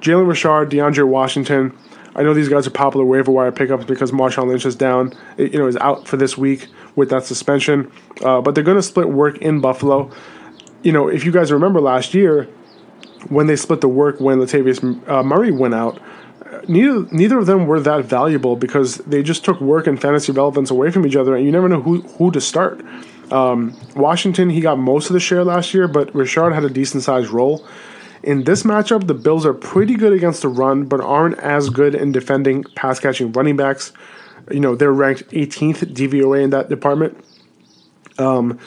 Jalen 0.00 0.26
Richard, 0.28 0.70
DeAndre 0.70 1.06
Washington. 1.06 1.76
I 2.16 2.22
know 2.22 2.32
these 2.32 2.48
guys 2.48 2.66
are 2.66 2.70
popular 2.70 3.04
waiver 3.04 3.32
wire 3.32 3.50
pickups 3.50 3.84
because 3.84 4.12
Marshawn 4.12 4.46
Lynch 4.46 4.64
is 4.64 4.76
down, 4.76 5.12
you 5.36 5.58
know, 5.58 5.66
is 5.66 5.76
out 5.78 6.06
for 6.06 6.16
this 6.16 6.38
week 6.38 6.68
with 6.94 7.10
that 7.10 7.24
suspension. 7.24 7.90
Uh, 8.22 8.40
but 8.40 8.54
they're 8.54 8.62
going 8.64 8.76
to 8.76 8.82
split 8.82 9.08
work 9.08 9.38
in 9.38 9.60
Buffalo. 9.60 10.10
You 10.82 10.92
know, 10.92 11.08
if 11.08 11.24
you 11.24 11.32
guys 11.32 11.50
remember 11.50 11.80
last 11.80 12.14
year, 12.14 12.48
when 13.28 13.46
they 13.46 13.56
split 13.56 13.80
the 13.80 13.88
work 13.88 14.20
when 14.20 14.38
Latavius 14.38 15.08
uh, 15.08 15.22
Murray 15.22 15.50
went 15.50 15.74
out, 15.74 16.00
neither 16.68 17.06
neither 17.10 17.38
of 17.38 17.46
them 17.46 17.66
were 17.66 17.80
that 17.80 18.04
valuable 18.04 18.56
because 18.56 18.96
they 18.98 19.22
just 19.22 19.44
took 19.44 19.60
work 19.60 19.86
and 19.86 20.00
fantasy 20.00 20.32
relevance 20.32 20.70
away 20.70 20.90
from 20.90 21.06
each 21.06 21.16
other, 21.16 21.34
and 21.34 21.44
you 21.44 21.52
never 21.52 21.68
know 21.68 21.80
who 21.80 22.02
who 22.02 22.30
to 22.30 22.40
start. 22.40 22.84
Um, 23.30 23.76
Washington, 23.96 24.50
he 24.50 24.60
got 24.60 24.78
most 24.78 25.08
of 25.08 25.14
the 25.14 25.20
share 25.20 25.44
last 25.44 25.74
year, 25.74 25.88
but 25.88 26.14
Richard 26.14 26.52
had 26.52 26.64
a 26.64 26.70
decent 26.70 27.02
sized 27.02 27.30
role. 27.30 27.66
In 28.22 28.44
this 28.44 28.62
matchup, 28.62 29.06
the 29.06 29.14
Bills 29.14 29.44
are 29.44 29.52
pretty 29.52 29.94
good 29.96 30.12
against 30.12 30.42
the 30.42 30.48
run, 30.48 30.84
but 30.84 31.00
aren't 31.00 31.38
as 31.38 31.68
good 31.68 31.94
in 31.94 32.12
defending 32.12 32.64
pass 32.74 32.98
catching 32.98 33.32
running 33.32 33.56
backs. 33.56 33.92
You 34.50 34.60
know, 34.60 34.74
they're 34.74 34.92
ranked 34.92 35.28
18th 35.30 35.92
DVOA 35.94 36.42
in 36.42 36.50
that 36.50 36.68
department. 36.68 37.22
Um, 38.18 38.58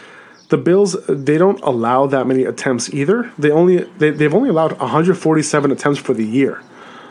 the 0.49 0.57
Bills 0.57 0.95
they 1.07 1.37
don't 1.37 1.59
allow 1.61 2.07
that 2.07 2.27
many 2.27 2.43
attempts 2.43 2.93
either. 2.93 3.31
They 3.37 3.51
only 3.51 3.83
they, 3.97 4.11
they've 4.11 4.33
only 4.33 4.49
allowed 4.49 4.79
147 4.79 5.71
attempts 5.71 5.99
for 5.99 6.13
the 6.13 6.25
year. 6.25 6.61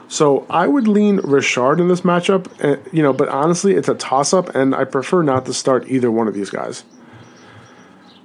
So 0.08 0.46
I 0.48 0.66
would 0.66 0.86
lean 0.86 1.16
Richard 1.16 1.80
in 1.80 1.88
this 1.88 2.02
matchup, 2.02 2.46
and, 2.60 2.80
you 2.92 3.02
know, 3.02 3.12
but 3.12 3.28
honestly, 3.28 3.74
it's 3.74 3.88
a 3.88 3.94
toss 3.94 4.32
up, 4.32 4.54
and 4.54 4.72
I 4.74 4.84
prefer 4.84 5.22
not 5.22 5.46
to 5.46 5.54
start 5.54 5.88
either 5.88 6.12
one 6.12 6.28
of 6.28 6.34
these 6.34 6.48
guys. 6.48 6.84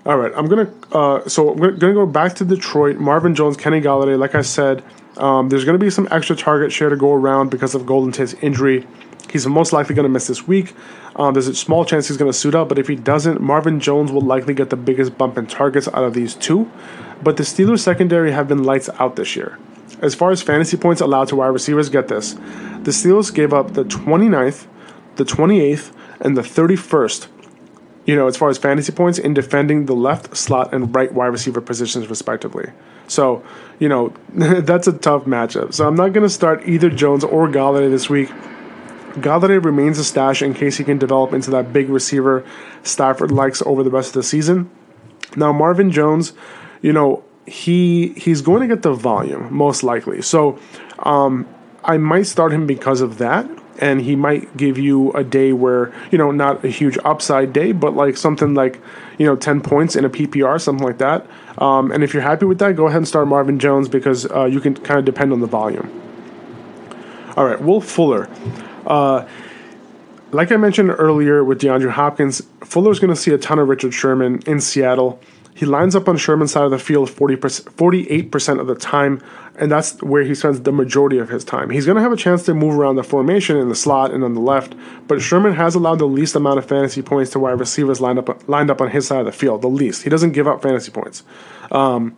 All 0.05 0.17
right, 0.17 0.31
I'm 0.35 0.47
gonna 0.47 0.71
uh, 0.91 1.27
so 1.27 1.51
I'm 1.51 1.57
gonna 1.57 1.93
go 1.93 2.05
back 2.05 2.35
to 2.35 2.45
Detroit. 2.45 2.97
Marvin 2.97 3.35
Jones, 3.35 3.57
Kenny 3.57 3.81
Golladay. 3.81 4.17
Like 4.17 4.35
I 4.35 4.41
said, 4.41 4.83
um, 5.17 5.49
there's 5.49 5.65
gonna 5.65 5.77
be 5.77 5.89
some 5.89 6.07
extra 6.09 6.35
target 6.35 6.71
share 6.71 6.89
to 6.89 6.95
go 6.95 7.13
around 7.13 7.49
because 7.49 7.75
of 7.75 7.85
Golden 7.85 8.11
Tate's 8.11 8.33
injury. 8.35 8.87
He's 9.31 9.47
most 9.47 9.73
likely 9.73 9.95
going 9.95 10.03
to 10.03 10.09
miss 10.09 10.27
this 10.27 10.47
week. 10.47 10.73
Um, 11.15 11.33
there's 11.33 11.47
a 11.47 11.55
small 11.55 11.85
chance 11.85 12.07
he's 12.07 12.17
going 12.17 12.31
to 12.31 12.37
suit 12.37 12.55
up, 12.55 12.69
but 12.69 12.77
if 12.77 12.87
he 12.87 12.95
doesn't, 12.95 13.41
Marvin 13.41 13.79
Jones 13.79 14.11
will 14.11 14.21
likely 14.21 14.53
get 14.53 14.69
the 14.69 14.75
biggest 14.75 15.17
bump 15.17 15.37
in 15.37 15.47
targets 15.47 15.87
out 15.87 16.03
of 16.03 16.13
these 16.13 16.35
two. 16.35 16.69
But 17.23 17.37
the 17.37 17.43
Steelers 17.43 17.79
secondary 17.79 18.31
have 18.31 18.47
been 18.47 18.63
lights 18.63 18.89
out 18.99 19.15
this 19.15 19.35
year. 19.35 19.57
As 20.01 20.15
far 20.15 20.31
as 20.31 20.41
fantasy 20.41 20.77
points 20.77 21.01
allowed 21.01 21.27
to 21.29 21.35
wide 21.35 21.47
receivers, 21.47 21.89
get 21.89 22.07
this. 22.07 22.33
The 22.33 22.91
Steelers 22.91 23.33
gave 23.33 23.53
up 23.53 23.73
the 23.73 23.83
29th, 23.83 24.67
the 25.15 25.23
28th, 25.23 25.93
and 26.19 26.35
the 26.35 26.41
31st 26.41 27.27
you 28.05 28.15
know, 28.15 28.27
as 28.27 28.35
far 28.35 28.49
as 28.49 28.57
fantasy 28.57 28.91
points 28.91 29.19
in 29.19 29.33
defending 29.33 29.85
the 29.85 29.93
left 29.93 30.35
slot 30.35 30.73
and 30.73 30.93
right 30.95 31.13
wide 31.13 31.27
receiver 31.27 31.61
positions, 31.61 32.07
respectively. 32.07 32.71
So, 33.07 33.43
you 33.79 33.89
know, 33.89 34.13
that's 34.33 34.87
a 34.87 34.93
tough 34.93 35.25
matchup. 35.25 35.73
So 35.73 35.87
I'm 35.87 35.95
not 35.95 36.13
going 36.13 36.23
to 36.23 36.29
start 36.29 36.67
either 36.67 36.89
Jones 36.89 37.23
or 37.23 37.47
Golladay 37.47 37.91
this 37.91 38.09
week. 38.09 38.29
Golladay 39.15 39.63
remains 39.63 39.99
a 39.99 40.03
stash 40.03 40.41
in 40.41 40.53
case 40.53 40.77
he 40.77 40.83
can 40.83 40.97
develop 40.97 41.33
into 41.33 41.51
that 41.51 41.73
big 41.73 41.89
receiver 41.89 42.45
Stafford 42.83 43.31
likes 43.31 43.61
over 43.63 43.83
the 43.83 43.89
rest 43.89 44.09
of 44.09 44.13
the 44.13 44.23
season. 44.23 44.69
Now, 45.35 45.51
Marvin 45.53 45.91
Jones, 45.91 46.33
you 46.81 46.93
know, 46.93 47.23
he 47.45 48.09
he's 48.13 48.41
going 48.41 48.61
to 48.61 48.67
get 48.67 48.83
the 48.83 48.93
volume 48.93 49.53
most 49.53 49.83
likely. 49.83 50.21
So, 50.21 50.59
um, 50.99 51.47
I 51.83 51.97
might 51.97 52.27
start 52.27 52.53
him 52.53 52.67
because 52.67 53.01
of 53.01 53.17
that 53.17 53.49
and 53.79 54.01
he 54.01 54.15
might 54.15 54.55
give 54.55 54.77
you 54.77 55.11
a 55.13 55.23
day 55.23 55.51
where 55.53 55.91
you 56.11 56.17
know 56.17 56.31
not 56.31 56.63
a 56.63 56.67
huge 56.67 56.97
upside 57.03 57.51
day, 57.51 57.71
but 57.71 57.95
like 57.95 58.15
something 58.15 58.53
like 58.53 58.79
you 59.17 59.25
know 59.25 59.35
ten 59.35 59.59
points 59.59 59.95
in 59.95 60.05
a 60.05 60.09
PPR, 60.09 60.61
something 60.61 60.85
like 60.85 60.99
that. 60.99 61.25
Um, 61.57 61.91
and 61.91 62.03
if 62.03 62.13
you're 62.13 62.23
happy 62.23 62.45
with 62.45 62.59
that, 62.59 62.75
go 62.75 62.87
ahead 62.87 62.97
and 62.97 63.07
start 63.07 63.27
Marvin 63.27 63.59
Jones 63.59 63.89
because 63.89 64.29
uh, 64.31 64.45
you 64.45 64.61
can 64.61 64.75
kind 64.75 64.99
of 64.99 65.05
depend 65.05 65.33
on 65.33 65.41
the 65.41 65.47
volume. 65.47 65.89
All 67.35 67.45
right, 67.45 67.59
Will 67.59 67.81
Fuller. 67.81 68.29
Uh, 68.85 69.27
like 70.31 70.51
I 70.51 70.57
mentioned 70.57 70.91
earlier 70.91 71.43
with 71.43 71.61
DeAndre 71.61 71.91
Hopkins, 71.91 72.41
Fuller's 72.61 72.99
going 72.99 73.13
to 73.13 73.19
see 73.19 73.31
a 73.31 73.37
ton 73.37 73.59
of 73.59 73.67
Richard 73.67 73.93
Sherman 73.93 74.41
in 74.45 74.61
Seattle. 74.61 75.19
He 75.53 75.65
lines 75.65 75.95
up 75.95 76.07
on 76.07 76.17
Sherman's 76.17 76.53
side 76.53 76.63
of 76.63 76.71
the 76.71 76.79
field 76.79 77.09
40%, 77.09 77.63
48% 77.75 78.59
of 78.59 78.67
the 78.67 78.75
time, 78.75 79.21
and 79.59 79.69
that's 79.69 80.01
where 80.01 80.23
he 80.23 80.33
spends 80.33 80.61
the 80.61 80.71
majority 80.71 81.17
of 81.17 81.29
his 81.29 81.43
time. 81.43 81.69
He's 81.69 81.85
going 81.85 81.97
to 81.97 82.01
have 82.01 82.13
a 82.13 82.17
chance 82.17 82.43
to 82.45 82.53
move 82.53 82.79
around 82.79 82.95
the 82.95 83.03
formation 83.03 83.57
in 83.57 83.67
the 83.67 83.75
slot 83.75 84.11
and 84.11 84.23
on 84.23 84.33
the 84.33 84.39
left, 84.39 84.73
but 85.07 85.21
Sherman 85.21 85.53
has 85.53 85.75
allowed 85.75 85.99
the 85.99 86.07
least 86.07 86.35
amount 86.35 86.57
of 86.57 86.65
fantasy 86.65 87.01
points 87.01 87.31
to 87.31 87.39
wide 87.39 87.59
receivers 87.59 87.99
lined 87.99 88.17
up 88.17 88.47
lined 88.47 88.71
up 88.71 88.79
on 88.79 88.89
his 88.89 89.05
side 89.05 89.19
of 89.19 89.25
the 89.25 89.31
field. 89.31 89.61
The 89.61 89.67
least. 89.67 90.03
He 90.03 90.09
doesn't 90.09 90.31
give 90.31 90.47
up 90.47 90.61
fantasy 90.61 90.91
points. 90.91 91.23
Um, 91.69 92.17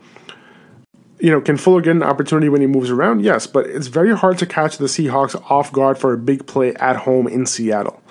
you 1.23 1.31
know, 1.31 1.39
can 1.39 1.55
Fuller 1.55 1.79
get 1.79 1.91
an 1.91 2.03
opportunity 2.03 2.49
when 2.49 2.59
he 2.59 2.67
moves 2.67 2.89
around? 2.89 3.23
Yes, 3.23 3.47
but 3.47 3.65
it's 3.65 3.87
very 3.87 4.13
hard 4.13 4.37
to 4.39 4.45
catch 4.45 4.77
the 4.77 4.87
Seahawks 4.87 5.41
off 5.49 5.71
guard 5.71 5.97
for 5.97 6.11
a 6.11 6.17
big 6.17 6.45
play 6.47 6.73
at 6.75 6.97
home 6.97 7.29
in 7.29 7.45
Seattle. 7.45 8.03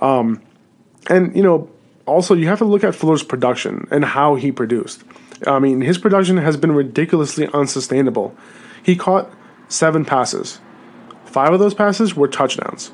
Um, 0.00 0.42
and 1.08 1.34
you 1.36 1.44
know, 1.44 1.70
also 2.06 2.34
you 2.34 2.48
have 2.48 2.58
to 2.58 2.64
look 2.64 2.82
at 2.82 2.96
Fuller's 2.96 3.22
production 3.22 3.86
and 3.92 4.04
how 4.04 4.34
he 4.34 4.50
produced. 4.50 5.04
I 5.46 5.60
mean, 5.60 5.80
his 5.80 5.96
production 5.96 6.38
has 6.38 6.56
been 6.56 6.72
ridiculously 6.72 7.48
unsustainable. 7.54 8.34
He 8.82 8.96
caught 8.96 9.30
seven 9.68 10.04
passes. 10.04 10.58
Five 11.24 11.52
of 11.52 11.60
those 11.60 11.74
passes 11.74 12.16
were 12.16 12.26
touchdowns. 12.26 12.90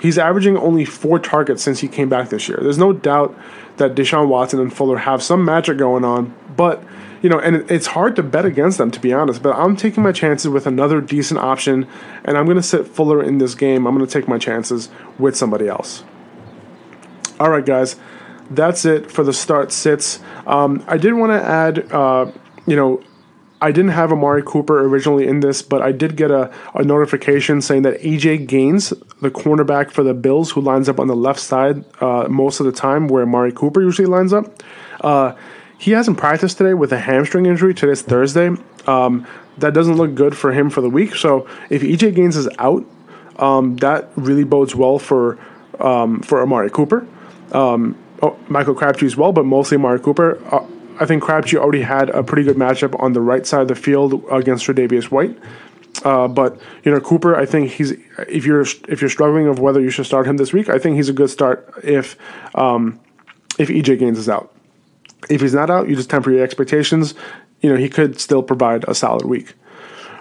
He's 0.00 0.18
averaging 0.18 0.56
only 0.56 0.84
four 0.84 1.20
targets 1.20 1.62
since 1.62 1.78
he 1.78 1.86
came 1.86 2.08
back 2.08 2.30
this 2.30 2.48
year. 2.48 2.58
There's 2.60 2.78
no 2.78 2.92
doubt 2.92 3.38
that 3.76 3.94
Deshaun 3.94 4.26
Watson 4.26 4.58
and 4.58 4.74
Fuller 4.74 4.98
have 4.98 5.22
some 5.22 5.44
magic 5.44 5.78
going 5.78 6.04
on, 6.04 6.34
but 6.56 6.82
you 7.22 7.30
know, 7.30 7.38
and 7.38 7.70
it's 7.70 7.86
hard 7.86 8.16
to 8.16 8.22
bet 8.22 8.44
against 8.44 8.76
them 8.76 8.90
to 8.90 9.00
be 9.00 9.12
honest. 9.12 9.42
But 9.42 9.56
I'm 9.56 9.76
taking 9.76 10.02
my 10.02 10.12
chances 10.12 10.48
with 10.48 10.66
another 10.66 11.00
decent 11.00 11.40
option, 11.40 11.88
and 12.24 12.36
I'm 12.36 12.44
going 12.44 12.56
to 12.56 12.62
sit 12.62 12.86
Fuller 12.86 13.22
in 13.22 13.38
this 13.38 13.54
game. 13.54 13.86
I'm 13.86 13.94
going 13.96 14.06
to 14.06 14.12
take 14.12 14.28
my 14.28 14.38
chances 14.38 14.90
with 15.18 15.36
somebody 15.36 15.68
else. 15.68 16.04
All 17.40 17.50
right, 17.50 17.64
guys 17.64 17.96
that's 18.50 18.84
it 18.84 19.10
for 19.10 19.24
the 19.24 19.32
start 19.32 19.72
sits. 19.72 20.20
Um, 20.46 20.84
I 20.86 20.96
did 20.96 21.14
want 21.14 21.32
to 21.32 21.42
add, 21.42 21.92
uh, 21.92 22.30
you 22.66 22.76
know, 22.76 23.02
I 23.60 23.72
didn't 23.72 23.92
have 23.92 24.12
Amari 24.12 24.42
Cooper 24.44 24.80
originally 24.80 25.26
in 25.26 25.40
this, 25.40 25.62
but 25.62 25.80
I 25.80 25.92
did 25.92 26.16
get 26.16 26.30
a, 26.30 26.52
a 26.74 26.84
notification 26.84 27.62
saying 27.62 27.82
that 27.82 28.00
EJ 28.00 28.46
Gaines, 28.46 28.90
the 29.22 29.30
cornerback 29.30 29.90
for 29.90 30.02
the 30.02 30.12
Bills, 30.12 30.50
who 30.50 30.60
lines 30.60 30.88
up 30.88 31.00
on 31.00 31.06
the 31.06 31.16
left 31.16 31.40
side 31.40 31.84
uh, 32.02 32.28
most 32.28 32.60
of 32.60 32.66
the 32.66 32.72
time, 32.72 33.08
where 33.08 33.22
Amari 33.22 33.52
Cooper 33.52 33.80
usually 33.80 34.06
lines 34.06 34.32
up, 34.32 34.62
uh, 35.00 35.34
he 35.84 35.90
hasn't 35.90 36.16
practiced 36.16 36.56
today 36.56 36.72
with 36.72 36.94
a 36.94 36.98
hamstring 36.98 37.44
injury. 37.44 37.74
Today's 37.74 38.00
Thursday. 38.00 38.48
Um, 38.86 39.26
that 39.58 39.74
doesn't 39.74 39.96
look 39.96 40.14
good 40.14 40.34
for 40.34 40.50
him 40.50 40.70
for 40.70 40.80
the 40.80 40.88
week. 40.88 41.14
So 41.14 41.46
if 41.68 41.82
EJ 41.82 42.14
Gaines 42.14 42.38
is 42.38 42.48
out, 42.58 42.86
um, 43.36 43.76
that 43.76 44.08
really 44.16 44.44
bodes 44.44 44.74
well 44.74 44.98
for 44.98 45.38
um, 45.78 46.22
for 46.22 46.40
Amari 46.40 46.70
Cooper. 46.70 47.06
Um, 47.52 47.98
oh, 48.22 48.34
Michael 48.48 48.74
Crabtree 48.74 49.08
as 49.08 49.14
well, 49.18 49.32
but 49.32 49.44
mostly 49.44 49.76
Amari 49.76 50.00
Cooper. 50.00 50.40
Uh, 50.50 50.66
I 51.00 51.04
think 51.04 51.22
Crabtree 51.22 51.58
already 51.58 51.82
had 51.82 52.08
a 52.08 52.22
pretty 52.22 52.44
good 52.44 52.56
matchup 52.56 52.98
on 52.98 53.12
the 53.12 53.20
right 53.20 53.46
side 53.46 53.60
of 53.60 53.68
the 53.68 53.74
field 53.74 54.24
against 54.32 54.66
Tre'Davious 54.66 55.10
White. 55.10 55.36
Uh, 56.02 56.28
but 56.28 56.58
you 56.84 56.92
know 56.92 57.00
Cooper, 57.00 57.36
I 57.36 57.44
think 57.44 57.72
he's 57.72 57.90
if 58.26 58.46
you're 58.46 58.62
if 58.88 59.02
you're 59.02 59.10
struggling 59.10 59.48
of 59.48 59.58
whether 59.58 59.82
you 59.82 59.90
should 59.90 60.06
start 60.06 60.26
him 60.26 60.38
this 60.38 60.50
week, 60.50 60.70
I 60.70 60.78
think 60.78 60.96
he's 60.96 61.10
a 61.10 61.12
good 61.12 61.28
start 61.28 61.74
if 61.84 62.16
um, 62.54 63.00
if 63.58 63.68
EJ 63.68 63.98
Gaines 63.98 64.18
is 64.18 64.30
out. 64.30 64.53
If 65.30 65.40
he's 65.40 65.54
not 65.54 65.70
out, 65.70 65.88
you 65.88 65.96
just 65.96 66.10
temper 66.10 66.30
your 66.30 66.44
expectations. 66.44 67.14
You 67.60 67.70
know 67.70 67.76
he 67.76 67.88
could 67.88 68.20
still 68.20 68.42
provide 68.42 68.84
a 68.88 68.94
solid 68.94 69.26
week. 69.26 69.54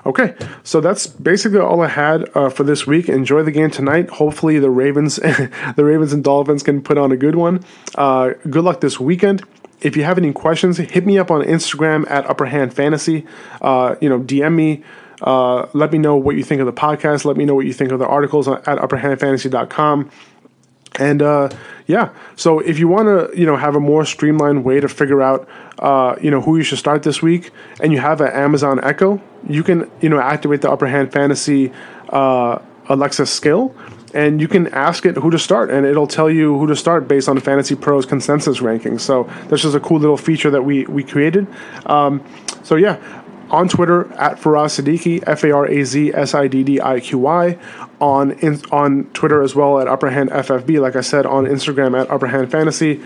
Okay, 0.05 0.35
so 0.63 0.81
that's 0.81 1.07
basically 1.07 1.59
all 1.59 1.81
I 1.81 1.87
had 1.87 2.29
uh, 2.35 2.49
for 2.49 2.63
this 2.63 2.85
week. 2.85 3.07
Enjoy 3.07 3.41
the 3.41 3.51
game 3.51 3.71
tonight. 3.71 4.09
Hopefully, 4.09 4.59
the 4.59 4.69
Ravens, 4.69 5.15
the 5.75 5.85
Ravens 5.85 6.11
and 6.11 6.23
Dolphins 6.23 6.61
can 6.61 6.81
put 6.81 6.97
on 6.97 7.13
a 7.13 7.17
good 7.17 7.35
one. 7.35 7.63
Uh, 7.95 8.31
good 8.49 8.65
luck 8.65 8.81
this 8.81 8.99
weekend. 8.99 9.43
If 9.79 9.95
you 9.95 10.03
have 10.03 10.17
any 10.17 10.33
questions, 10.33 10.77
hit 10.77 11.05
me 11.05 11.17
up 11.17 11.31
on 11.31 11.41
Instagram 11.43 12.09
at 12.09 12.29
Upper 12.29 12.45
Hand 12.45 12.73
Fantasy. 12.73 13.25
Uh, 13.61 13.95
you 14.01 14.09
know, 14.09 14.19
DM 14.19 14.55
me. 14.55 14.83
Uh, 15.21 15.67
let 15.73 15.91
me 15.91 15.97
know 15.97 16.15
what 16.15 16.35
you 16.35 16.43
think 16.43 16.59
of 16.59 16.65
the 16.65 16.73
podcast. 16.73 17.23
Let 17.23 17.37
me 17.37 17.45
know 17.45 17.55
what 17.55 17.65
you 17.65 17.73
think 17.73 17.91
of 17.91 17.99
the 17.99 18.07
articles 18.07 18.47
at 18.47 18.63
upperhandfantasy.com. 18.63 20.09
And 20.99 21.21
uh, 21.21 21.49
yeah, 21.87 22.09
so 22.35 22.59
if 22.59 22.77
you 22.77 22.87
want 22.87 23.07
to, 23.07 23.39
you 23.39 23.45
know, 23.45 23.55
have 23.55 23.75
a 23.75 23.79
more 23.79 24.05
streamlined 24.05 24.63
way 24.63 24.79
to 24.79 24.87
figure 24.87 25.21
out, 25.21 25.47
uh, 25.79 26.15
you 26.21 26.29
know, 26.29 26.39
who 26.41 26.57
you 26.57 26.63
should 26.63 26.77
start 26.77 27.03
this 27.03 27.21
week, 27.21 27.51
and 27.81 27.91
you 27.91 27.99
have 27.99 28.21
an 28.21 28.31
Amazon 28.31 28.79
Echo, 28.83 29.21
you 29.47 29.63
can, 29.63 29.89
you 30.01 30.09
know, 30.09 30.19
activate 30.19 30.61
the 30.61 30.71
Upper 30.71 30.87
Hand 30.87 31.11
Fantasy 31.11 31.71
uh, 32.09 32.59
Alexa 32.89 33.25
skill, 33.25 33.75
and 34.13 34.39
you 34.39 34.47
can 34.47 34.67
ask 34.67 35.05
it 35.05 35.15
who 35.17 35.31
to 35.31 35.39
start, 35.39 35.71
and 35.71 35.85
it'll 35.85 36.07
tell 36.07 36.29
you 36.29 36.57
who 36.57 36.67
to 36.67 36.75
start 36.75 37.07
based 37.07 37.27
on 37.27 37.39
Fantasy 37.39 37.75
Pros 37.75 38.05
consensus 38.05 38.59
rankings. 38.59 39.01
So 39.01 39.23
that's 39.47 39.63
just 39.63 39.75
a 39.75 39.79
cool 39.79 39.99
little 39.99 40.17
feature 40.17 40.51
that 40.51 40.63
we 40.63 40.85
we 40.85 41.03
created. 41.03 41.47
Um, 41.87 42.23
so 42.61 42.75
yeah, 42.75 42.99
on 43.49 43.67
Twitter 43.67 44.11
at 44.13 44.37
Faraz 44.37 44.79
Siddiqi, 44.81 45.23
F 45.25 45.43
A 45.43 45.51
R 45.51 45.65
A 45.65 45.83
Z 45.83 46.13
S 46.13 46.33
I 46.35 46.47
D 46.47 46.63
D 46.63 46.79
I 46.79 46.99
Q 46.99 47.17
Y. 47.19 47.57
On 48.03 48.31
in, 48.31 48.61
on 48.69 49.05
Twitter 49.13 49.41
as 49.41 49.55
well 49.55 49.79
at 49.79 49.87
Upperhand 49.87 50.29
FFB. 50.29 50.81
Like 50.81 50.97
I 50.97 51.01
said, 51.01 51.25
on 51.25 51.45
Instagram 51.45 51.97
at 51.97 52.11
Upperhand 52.11 52.51
Fantasy, 52.51 52.97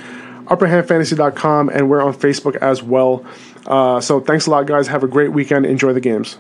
upperhandfantasy.com, 0.46 1.70
and 1.70 1.88
we're 1.88 2.02
on 2.02 2.16
Facebook 2.16 2.56
as 2.56 2.82
well. 2.82 3.24
Uh, 3.68 4.02
so 4.02 4.20
thanks 4.20 4.48
a 4.48 4.50
lot, 4.50 4.66
guys. 4.66 4.88
Have 4.88 5.04
a 5.04 5.08
great 5.08 5.32
weekend. 5.32 5.68
Enjoy 5.68 5.94
the 5.94 6.02
games. 6.02 6.38